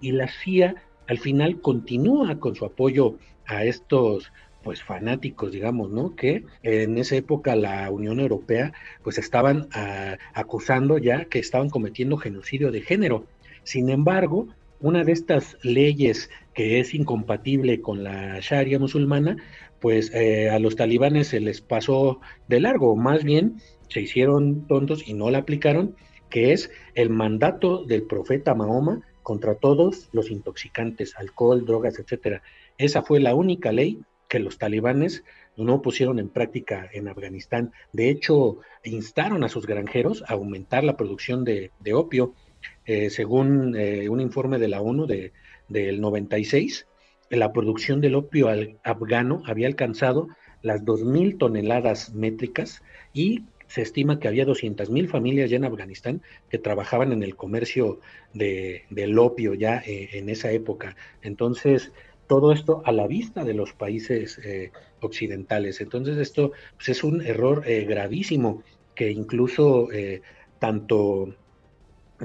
Y 0.00 0.12
la 0.12 0.28
CIA 0.28 0.74
al 1.06 1.18
final 1.18 1.60
continúa 1.60 2.38
con 2.38 2.54
su 2.54 2.64
apoyo 2.64 3.16
a 3.46 3.64
estos 3.64 4.32
pues 4.62 4.82
fanáticos, 4.82 5.52
digamos, 5.52 5.90
¿no? 5.90 6.14
Que 6.14 6.44
en 6.62 6.96
esa 6.98 7.16
época 7.16 7.56
la 7.56 7.90
Unión 7.90 8.20
Europea 8.20 8.72
pues 9.02 9.18
estaban 9.18 9.68
ah, 9.72 10.16
acusando 10.34 10.98
ya 10.98 11.24
que 11.24 11.38
estaban 11.38 11.68
cometiendo 11.68 12.16
genocidio 12.16 12.70
de 12.70 12.80
género. 12.80 13.26
Sin 13.64 13.90
embargo, 13.90 14.48
una 14.82 15.04
de 15.04 15.12
estas 15.12 15.56
leyes 15.62 16.28
que 16.54 16.80
es 16.80 16.94
incompatible 16.94 17.80
con 17.80 18.04
la 18.04 18.38
Sharia 18.40 18.78
musulmana, 18.78 19.36
pues 19.80 20.12
eh, 20.14 20.50
a 20.50 20.58
los 20.58 20.76
talibanes 20.76 21.28
se 21.28 21.40
les 21.40 21.60
pasó 21.60 22.20
de 22.48 22.60
largo, 22.60 22.94
más 22.96 23.24
bien 23.24 23.56
se 23.88 24.00
hicieron 24.00 24.66
tontos 24.66 25.08
y 25.08 25.14
no 25.14 25.30
la 25.30 25.38
aplicaron, 25.38 25.96
que 26.28 26.52
es 26.52 26.70
el 26.94 27.10
mandato 27.10 27.84
del 27.84 28.04
profeta 28.04 28.54
Mahoma 28.54 29.02
contra 29.22 29.54
todos 29.54 30.08
los 30.12 30.30
intoxicantes, 30.30 31.14
alcohol, 31.16 31.64
drogas, 31.64 31.98
etcétera. 31.98 32.42
Esa 32.78 33.02
fue 33.02 33.20
la 33.20 33.34
única 33.34 33.72
ley 33.72 34.00
que 34.28 34.38
los 34.38 34.58
talibanes 34.58 35.24
no 35.56 35.82
pusieron 35.82 36.18
en 36.18 36.30
práctica 36.30 36.88
en 36.92 37.08
Afganistán. 37.08 37.72
De 37.92 38.08
hecho, 38.08 38.58
instaron 38.82 39.44
a 39.44 39.48
sus 39.48 39.66
granjeros 39.66 40.24
a 40.26 40.32
aumentar 40.32 40.84
la 40.84 40.96
producción 40.96 41.44
de, 41.44 41.70
opio. 41.92 42.34
Eh, 42.84 43.10
según 43.10 43.76
eh, 43.76 44.08
un 44.08 44.20
informe 44.20 44.58
de 44.58 44.68
la 44.68 44.80
ONU 44.80 45.06
de, 45.06 45.32
del 45.68 46.00
96, 46.00 46.86
la 47.30 47.52
producción 47.52 48.00
del 48.00 48.14
opio 48.14 48.48
afgano 48.82 49.42
había 49.46 49.66
alcanzado 49.66 50.28
las 50.62 50.84
2.000 50.84 51.38
toneladas 51.38 52.12
métricas 52.14 52.82
y 53.14 53.44
se 53.68 53.82
estima 53.82 54.18
que 54.18 54.28
había 54.28 54.46
200.000 54.46 55.08
familias 55.08 55.48
ya 55.48 55.56
en 55.56 55.64
Afganistán 55.64 56.22
que 56.50 56.58
trabajaban 56.58 57.12
en 57.12 57.22
el 57.22 57.36
comercio 57.36 58.00
de, 58.34 58.84
del 58.90 59.18
opio 59.18 59.54
ya 59.54 59.78
eh, 59.86 60.10
en 60.12 60.28
esa 60.28 60.50
época. 60.50 60.96
Entonces, 61.22 61.92
todo 62.26 62.52
esto 62.52 62.82
a 62.84 62.92
la 62.92 63.06
vista 63.06 63.44
de 63.44 63.54
los 63.54 63.72
países 63.72 64.40
occidentales. 65.00 65.80
Entonces 65.82 66.16
esto 66.16 66.52
pues, 66.76 66.88
es 66.88 67.04
un 67.04 67.20
error 67.20 67.62
gravísimo 67.66 68.62
que 68.94 69.10
incluso 69.10 69.88
tanto 70.58 71.34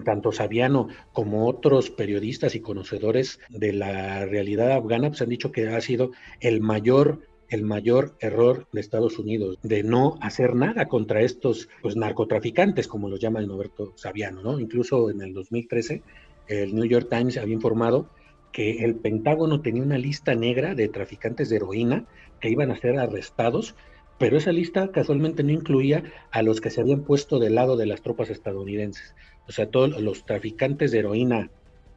tanto 0.03 0.31
Saviano 0.31 0.87
como 1.13 1.47
otros 1.47 1.89
periodistas 1.89 2.55
y 2.55 2.61
conocedores 2.61 3.39
de 3.49 3.73
la 3.73 4.25
realidad 4.25 4.71
afgana 4.71 5.09
pues 5.09 5.21
han 5.21 5.29
dicho 5.29 5.51
que 5.51 5.67
ha 5.67 5.81
sido 5.81 6.11
el 6.39 6.61
mayor 6.61 7.21
el 7.49 7.63
mayor 7.63 8.15
error 8.19 8.67
de 8.73 8.81
Estados 8.81 9.19
Unidos 9.19 9.57
de 9.63 9.83
no 9.83 10.17
hacer 10.21 10.55
nada 10.55 10.87
contra 10.87 11.21
estos 11.21 11.69
pues 11.81 11.95
narcotraficantes 11.95 12.87
como 12.87 13.07
los 13.07 13.21
llama 13.21 13.41
Roberto 13.41 13.93
Saviano, 13.95 14.41
¿no? 14.41 14.59
Incluso 14.59 15.09
en 15.09 15.21
el 15.21 15.33
2013 15.33 16.01
el 16.47 16.75
New 16.75 16.85
York 16.85 17.07
Times 17.09 17.37
había 17.37 17.53
informado 17.53 18.09
que 18.51 18.83
el 18.83 18.95
Pentágono 18.95 19.61
tenía 19.61 19.83
una 19.83 19.97
lista 19.97 20.33
negra 20.35 20.75
de 20.75 20.87
traficantes 20.87 21.49
de 21.49 21.57
heroína 21.57 22.05
que 22.39 22.49
iban 22.49 22.71
a 22.71 22.77
ser 22.77 22.97
arrestados, 22.97 23.75
pero 24.17 24.37
esa 24.37 24.51
lista 24.51 24.91
casualmente 24.91 25.43
no 25.43 25.51
incluía 25.51 26.03
a 26.31 26.41
los 26.41 26.61
que 26.61 26.69
se 26.69 26.81
habían 26.81 27.03
puesto 27.03 27.39
del 27.39 27.55
lado 27.55 27.77
de 27.77 27.85
las 27.85 28.01
tropas 28.01 28.29
estadounidenses. 28.29 29.13
O 29.47 29.51
sea, 29.51 29.69
todos 29.69 30.01
los 30.01 30.25
traficantes 30.25 30.91
de 30.91 30.99
heroína 30.99 31.49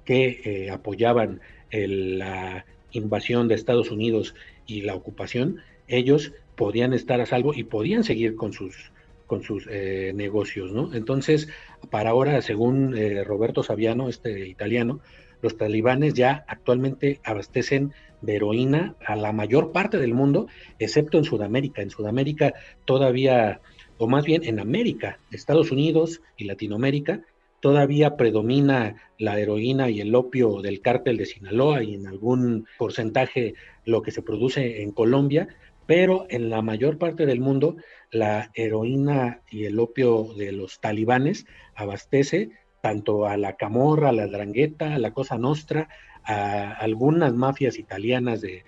que 0.05 0.41
eh, 0.45 0.71
apoyaban 0.71 1.41
la 1.73 2.65
invasión 2.93 3.47
de 3.47 3.55
Estados 3.55 3.91
Unidos 3.91 4.35
y 4.67 4.83
la 4.83 4.95
ocupación, 4.95 5.59
ellos 5.87 6.33
podían 6.57 6.93
estar 6.95 7.21
a 7.21 7.27
salvo 7.27 7.55
y 7.55 7.65
podían 7.65 8.05
seguir 8.05 8.35
con 8.37 8.53
sus 8.53 8.93
con 9.27 9.45
sus 9.45 9.69
eh, 9.71 10.11
negocios, 10.13 10.73
¿no? 10.73 10.93
Entonces, 10.93 11.49
para 11.89 12.11
ahora, 12.11 12.43
según 12.43 12.97
eh, 12.97 13.23
Roberto 13.23 13.63
Saviano, 13.63 14.09
este 14.09 14.49
italiano, 14.49 14.99
los 15.41 15.57
talibanes 15.57 16.15
ya 16.15 16.45
actualmente 16.49 17.21
abastecen 17.23 17.93
de 18.23 18.35
heroína 18.35 18.97
a 19.07 19.15
la 19.15 19.33
mayor 19.33 19.71
parte 19.71 19.99
del 19.99 20.15
mundo, 20.15 20.49
excepto 20.81 21.17
en 21.17 21.23
Sudamérica. 21.23 21.81
En 21.81 21.91
Sudamérica 21.91 22.55
todavía, 22.85 23.61
o 23.99 24.09
más 24.09 24.25
bien 24.25 24.43
en 24.43 24.59
América, 24.59 25.21
Estados 25.31 25.71
Unidos 25.71 26.21
y 26.37 26.47
Latinoamérica, 26.47 27.21
todavía 27.61 28.17
predomina 28.17 28.97
la 29.19 29.39
heroína 29.39 29.91
y 29.91 30.01
el 30.01 30.15
opio 30.15 30.63
del 30.63 30.81
cártel 30.81 31.17
de 31.17 31.27
Sinaloa 31.27 31.83
y 31.83 31.95
en 31.95 32.07
algún 32.07 32.67
porcentaje 32.79 33.55
lo 33.85 34.03
que 34.03 34.11
se 34.11 34.23
produce 34.23 34.83
en 34.83 34.93
Colombia, 34.93 35.49
pero 35.87 36.27
en 36.31 36.51
la 36.51 36.63
mayor 36.63 36.99
parte 36.99 37.27
del 37.27 37.41
mundo 37.41 37.77
la 38.11 38.51
heroína 38.55 39.43
y 39.51 39.65
el 39.65 39.79
opio 39.79 40.29
de 40.37 40.53
los 40.53 40.81
talibanes 40.81 41.47
abastece 41.75 42.51
tanto 42.81 43.27
a 43.27 43.37
la 43.37 43.57
Camorra, 43.57 44.09
a 44.09 44.13
la 44.13 44.27
Drangheta, 44.27 44.95
a 44.95 44.99
la 44.99 45.13
Cosa 45.13 45.37
Nostra, 45.37 45.89
a 46.25 46.73
algunas 46.73 47.35
mafias 47.35 47.79
italianas 47.79 48.41
de, 48.41 48.65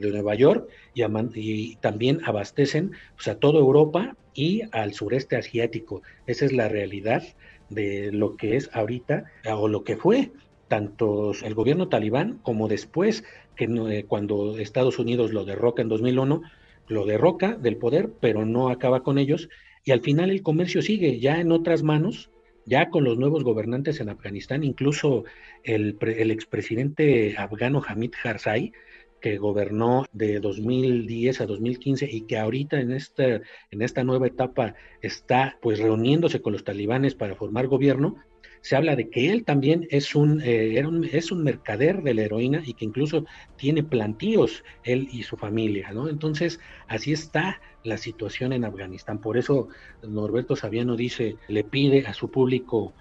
Nueva 0.00 0.34
York 0.34 0.68
y, 0.94 1.76
también 1.76 2.20
abastecen 2.24 2.90
pues, 3.14 3.28
a 3.28 3.38
toda 3.38 3.60
Europa 3.60 4.16
y 4.34 4.62
al 4.72 4.94
sureste 4.94 5.36
asiático. 5.36 6.02
Esa 6.26 6.44
es 6.44 6.52
la 6.52 6.68
realidad 6.68 7.22
de 7.70 8.12
lo 8.12 8.36
que 8.36 8.56
es 8.56 8.68
ahorita 8.72 9.24
o 9.50 9.68
lo 9.68 9.84
que 9.84 9.96
fue 9.96 10.30
tanto 10.70 11.32
el 11.42 11.54
gobierno 11.54 11.88
talibán 11.88 12.38
como 12.42 12.68
después 12.68 13.24
que 13.56 13.64
eh, 13.64 14.04
cuando 14.06 14.56
Estados 14.56 15.00
Unidos 15.00 15.32
lo 15.32 15.44
derroca 15.44 15.82
en 15.82 15.88
2001, 15.88 16.42
lo 16.86 17.06
derroca 17.06 17.56
del 17.56 17.76
poder, 17.76 18.10
pero 18.20 18.46
no 18.46 18.68
acaba 18.68 19.02
con 19.02 19.18
ellos 19.18 19.48
y 19.84 19.90
al 19.90 20.00
final 20.00 20.30
el 20.30 20.42
comercio 20.42 20.80
sigue 20.80 21.18
ya 21.18 21.40
en 21.40 21.50
otras 21.50 21.82
manos 21.82 22.30
ya 22.66 22.88
con 22.90 23.02
los 23.02 23.18
nuevos 23.18 23.42
gobernantes 23.42 24.00
en 24.00 24.10
Afganistán, 24.10 24.62
incluso 24.62 25.24
el, 25.64 25.96
el 26.00 26.30
expresidente 26.30 27.34
afgano 27.36 27.82
Hamid 27.84 28.12
Karzai, 28.22 28.72
que 29.20 29.38
gobernó 29.38 30.06
de 30.12 30.40
2010 30.40 31.40
a 31.40 31.46
2015 31.46 32.08
y 32.10 32.22
que 32.22 32.38
ahorita 32.38 32.80
en 32.80 32.92
esta, 32.92 33.24
en 33.70 33.82
esta 33.82 34.04
nueva 34.04 34.26
etapa 34.26 34.74
está 35.02 35.58
pues 35.60 35.78
reuniéndose 35.78 36.40
con 36.40 36.52
los 36.52 36.64
talibanes 36.64 37.14
para 37.14 37.34
formar 37.34 37.66
gobierno, 37.66 38.16
se 38.62 38.76
habla 38.76 38.94
de 38.96 39.08
que 39.08 39.30
él 39.30 39.44
también 39.44 39.86
es 39.90 40.14
un, 40.14 40.40
eh, 40.42 40.82
es 41.12 41.32
un 41.32 41.42
mercader 41.42 42.02
de 42.02 42.14
la 42.14 42.22
heroína 42.22 42.62
y 42.64 42.74
que 42.74 42.84
incluso 42.84 43.24
tiene 43.56 43.82
plantíos 43.82 44.64
él 44.84 45.08
y 45.10 45.22
su 45.22 45.36
familia, 45.36 45.92
¿no? 45.92 46.08
Entonces, 46.08 46.60
así 46.86 47.12
está 47.12 47.60
la 47.84 47.96
situación 47.96 48.52
en 48.52 48.64
Afganistán. 48.64 49.20
Por 49.20 49.38
eso 49.38 49.68
Norberto 50.02 50.56
Saviano 50.56 50.96
dice, 50.96 51.36
le 51.48 51.64
pide 51.64 52.06
a 52.06 52.12
su 52.12 52.30
público 52.30 52.92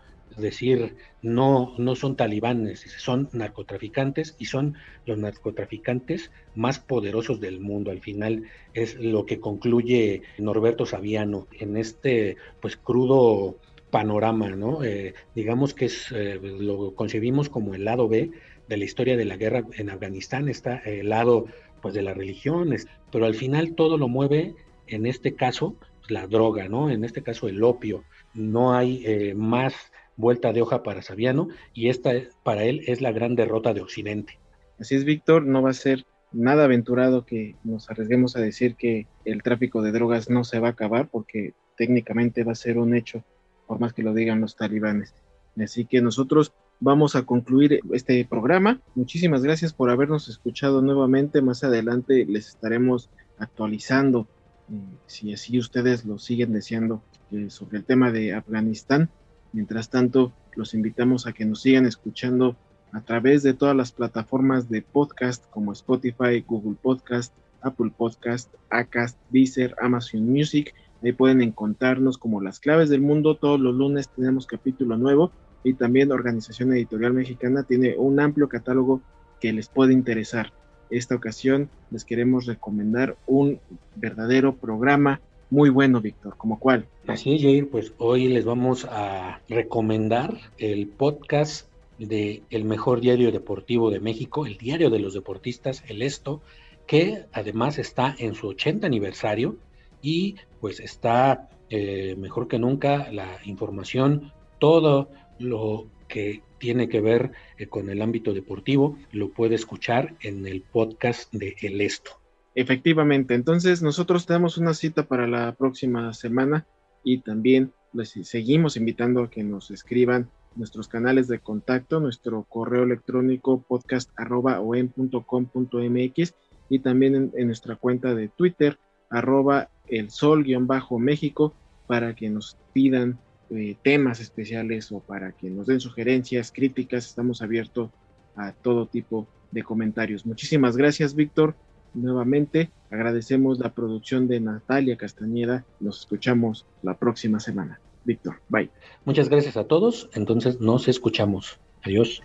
decir 0.42 0.96
no, 1.22 1.74
no 1.78 1.96
son 1.96 2.16
talibanes, 2.16 2.82
son 2.98 3.30
narcotraficantes 3.34 4.36
y 4.40 4.46
son 4.46 4.76
los 5.06 5.18
narcotraficantes 5.18 6.32
más 6.56 6.80
poderosos 6.80 7.40
del 7.40 7.60
mundo. 7.60 7.92
Al 7.92 8.02
final 8.02 8.44
es 8.74 8.96
lo 8.96 9.26
que 9.26 9.40
concluye 9.40 10.24
Norberto 10.38 10.86
Saviano 10.86 11.48
en 11.52 11.78
este 11.78 12.38
pues 12.62 12.78
crudo 12.78 13.58
panorama, 13.90 14.50
¿no? 14.50 14.84
Eh, 14.84 15.14
digamos 15.36 15.74
que 15.74 15.86
es, 15.86 16.12
eh, 16.12 16.40
lo 16.42 16.94
concebimos 16.96 17.50
como 17.50 17.74
el 17.74 17.86
lado 17.86 18.08
B 18.08 18.32
de 18.68 18.78
la 18.78 18.86
historia 18.86 19.18
de 19.18 19.26
la 19.26 19.38
guerra 19.38 19.64
en 19.78 19.90
Afganistán, 19.90 20.48
está 20.48 20.78
el 20.78 21.10
lado 21.10 21.46
pues 21.82 21.94
de 21.94 22.02
las 22.02 22.16
religiones, 22.16 22.88
pero 23.12 23.26
al 23.26 23.36
final 23.36 23.74
todo 23.74 23.98
lo 23.98 24.08
mueve, 24.08 24.54
en 24.88 25.06
este 25.06 25.34
caso, 25.34 25.76
la 26.10 26.28
droga, 26.28 26.68
¿no? 26.68 26.90
En 26.90 27.04
este 27.04 27.22
caso 27.24 27.48
el 27.48 27.64
opio. 27.64 28.04
No 28.34 28.74
hay 28.74 29.04
eh, 29.06 29.34
más 29.36 29.74
vuelta 30.20 30.52
de 30.52 30.62
hoja 30.62 30.84
para 30.84 31.02
Saviano 31.02 31.48
y 31.74 31.88
esta 31.88 32.12
para 32.44 32.66
él 32.66 32.82
es 32.88 33.02
la 33.02 33.14
gran 33.14 33.36
derrota 33.36 33.74
de 33.74 33.82
Occidente. 33.82 34.38
Así 34.78 34.96
es, 34.96 35.06
Víctor, 35.06 35.46
no 35.46 35.62
va 35.62 35.70
a 35.70 35.74
ser 35.74 36.06
nada 36.32 36.66
aventurado 36.66 37.26
que 37.26 37.56
nos 37.64 37.90
arriesguemos 37.90 38.36
a 38.36 38.42
decir 38.42 38.76
que 38.76 39.08
el 39.26 39.42
tráfico 39.42 39.82
de 39.82 39.94
drogas 39.94 40.30
no 40.30 40.44
se 40.44 40.60
va 40.60 40.68
a 40.68 40.72
acabar 40.72 41.08
porque 41.10 41.54
técnicamente 41.78 42.44
va 42.44 42.52
a 42.52 42.56
ser 42.56 42.78
un 42.78 42.94
hecho 42.94 43.24
por 43.66 43.80
más 43.80 43.94
que 43.94 44.04
lo 44.04 44.14
digan 44.14 44.42
los 44.42 44.56
talibanes. 44.56 45.14
Así 45.58 45.86
que 45.86 46.02
nosotros 46.02 46.54
vamos 46.80 47.16
a 47.16 47.24
concluir 47.24 47.80
este 47.94 48.26
programa. 48.26 48.82
Muchísimas 48.96 49.44
gracias 49.44 49.74
por 49.74 49.90
habernos 49.90 50.28
escuchado 50.28 50.82
nuevamente. 50.82 51.42
Más 51.42 51.64
adelante 51.64 52.26
les 52.28 52.50
estaremos 52.50 53.10
actualizando, 53.38 54.28
eh, 54.70 54.82
si 55.06 55.34
así 55.34 55.58
ustedes 55.60 56.04
lo 56.04 56.18
siguen 56.18 56.52
deseando, 56.52 57.04
eh, 57.32 57.50
sobre 57.50 57.78
el 57.78 57.86
tema 57.86 58.12
de 58.12 58.34
Afganistán. 58.34 59.10
Mientras 59.54 59.90
tanto, 59.90 60.32
los 60.56 60.74
invitamos 60.74 61.28
a 61.28 61.34
que 61.34 61.46
nos 61.46 61.62
sigan 61.62 61.86
escuchando 61.86 62.56
a 62.92 63.02
través 63.02 63.44
de 63.44 63.54
todas 63.54 63.76
las 63.76 63.92
plataformas 63.92 64.70
de 64.70 64.82
podcast 64.82 65.48
como 65.50 65.74
Spotify, 65.74 66.44
Google 66.48 66.78
Podcast, 66.82 67.34
Apple 67.62 67.92
Podcast, 67.96 68.54
Acast, 68.70 69.18
Deezer, 69.32 69.76
Amazon 69.80 70.28
Music 70.30 70.74
Ahí 71.02 71.14
pueden 71.14 71.42
encontrarnos 71.42 72.18
como 72.18 72.42
las 72.42 72.60
claves 72.60 72.90
del 72.90 73.02
mundo. 73.02 73.36
Todos 73.36 73.60
los 73.60 73.74
lunes 73.74 74.10
tenemos 74.10 74.46
capítulo 74.46 74.98
nuevo 74.98 75.32
y 75.64 75.74
también 75.74 76.12
Organización 76.12 76.74
Editorial 76.74 77.14
Mexicana 77.14 77.64
tiene 77.64 77.96
un 77.98 78.20
amplio 78.20 78.50
catálogo 78.50 79.02
que 79.40 79.54
les 79.54 79.70
puede 79.70 79.94
interesar. 79.94 80.52
Esta 80.90 81.16
ocasión 81.16 81.70
les 81.90 82.04
queremos 82.04 82.48
recomendar 82.48 83.16
un 83.28 83.60
verdadero 83.96 84.56
programa 84.56 85.22
muy 85.50 85.70
bueno, 85.70 86.02
Víctor, 86.02 86.38
¿como 86.38 86.60
cuál? 86.60 86.88
Así 87.08 87.34
es, 87.34 87.42
Jair, 87.42 87.70
pues 87.70 87.94
hoy 87.98 88.28
les 88.28 88.46
vamos 88.46 88.86
a 88.86 89.42
recomendar 89.50 90.38
el 90.58 90.88
podcast 90.88 91.68
de 91.98 92.44
El 92.50 92.66
Mejor 92.66 93.02
Diario 93.02 93.32
Deportivo 93.32 93.90
de 93.90 94.00
México, 94.00 94.46
el 94.46 94.58
Diario 94.58 94.90
de 94.90 95.00
los 95.00 95.14
Deportistas, 95.14 95.84
el 95.88 96.02
Esto, 96.02 96.42
que 96.86 97.26
además 97.34 97.78
está 97.78 98.16
en 98.18 98.36
su 98.36 98.48
80 98.48 98.86
aniversario 98.86 99.58
y 100.02 100.36
pues 100.62 100.80
está 100.80 101.50
eh, 101.70 102.16
mejor 102.18 102.48
que 102.48 102.60
nunca 102.60 103.12
la 103.12 103.40
información, 103.46 104.32
todo 104.60 105.10
lo 105.40 105.88
que 106.08 106.42
tiene 106.58 106.90
que 106.90 107.02
ver 107.02 107.32
eh, 107.58 107.68
con 107.68 107.90
el 107.90 108.02
ámbito 108.02 108.34
deportivo, 108.34 108.98
lo 109.12 109.30
puede 109.30 109.56
escuchar 109.56 110.16
en 110.22 110.46
el 110.46 110.62
podcast 110.62 111.34
de 111.34 111.56
El 111.62 111.82
Esto. 111.82 112.19
Efectivamente, 112.60 113.36
entonces 113.36 113.82
nosotros 113.82 114.26
tenemos 114.26 114.58
una 114.58 114.74
cita 114.74 115.08
para 115.08 115.28
la 115.28 115.56
próxima 115.56 116.12
semana 116.12 116.68
y 117.06 117.20
también 117.20 117.72
les 117.94 118.10
seguimos 118.24 118.76
invitando 118.76 119.24
a 119.24 119.30
que 119.30 119.46
nos 119.46 119.72
escriban 119.72 120.30
nuestros 120.58 120.90
canales 120.90 121.30
de 121.30 121.40
contacto, 121.40 122.02
nuestro 122.02 122.44
correo 122.44 122.84
electrónico 122.84 123.62
podcast.com.mx 123.62 126.34
y 126.70 126.80
también 126.80 127.32
en, 127.34 127.48
nuestra 127.48 127.78
cuenta 127.78 128.14
de 128.14 128.28
Twitter, 128.28 128.78
arroba 129.10 129.70
el 129.88 130.10
sol-méxico, 130.10 131.54
para 131.88 132.14
que 132.14 132.30
nos 132.30 132.58
pidan 132.74 133.20
eh, 133.52 133.78
temas 133.82 134.20
especiales 134.20 134.92
o 134.92 135.00
para 135.00 135.32
que 135.32 135.50
nos 135.50 135.68
den 135.68 135.80
sugerencias, 135.80 136.52
críticas. 136.52 137.06
Estamos 137.06 137.42
abiertos 137.42 137.90
a 138.36 138.52
todo 138.52 138.86
tipo 138.86 139.30
de 139.50 139.64
comentarios. 139.64 140.26
Muchísimas 140.26 140.76
gracias, 140.76 141.16
Víctor. 141.16 141.56
Nuevamente 141.94 142.72
agradecemos 142.90 143.60
la 143.60 143.74
producción 143.74 144.28
de 144.28 144.40
Natalia 144.40 144.98
Castañeda. 144.98 145.66
Nos 145.80 146.00
escuchamos 146.02 146.66
la 146.82 146.98
próxima 146.98 147.40
semana. 147.40 147.80
Víctor, 148.06 148.42
bye. 148.50 148.72
Muchas 149.06 149.30
gracias 149.30 149.58
a 149.58 149.66
todos. 149.66 150.10
Entonces 150.14 150.60
nos 150.60 150.88
escuchamos. 150.88 151.60
Adiós. 151.84 152.22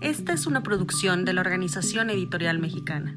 Esta 0.00 0.32
es 0.32 0.46
una 0.46 0.62
producción 0.62 1.24
de 1.24 1.32
la 1.32 1.40
Organización 1.40 2.10
Editorial 2.10 2.58
Mexicana. 2.58 3.16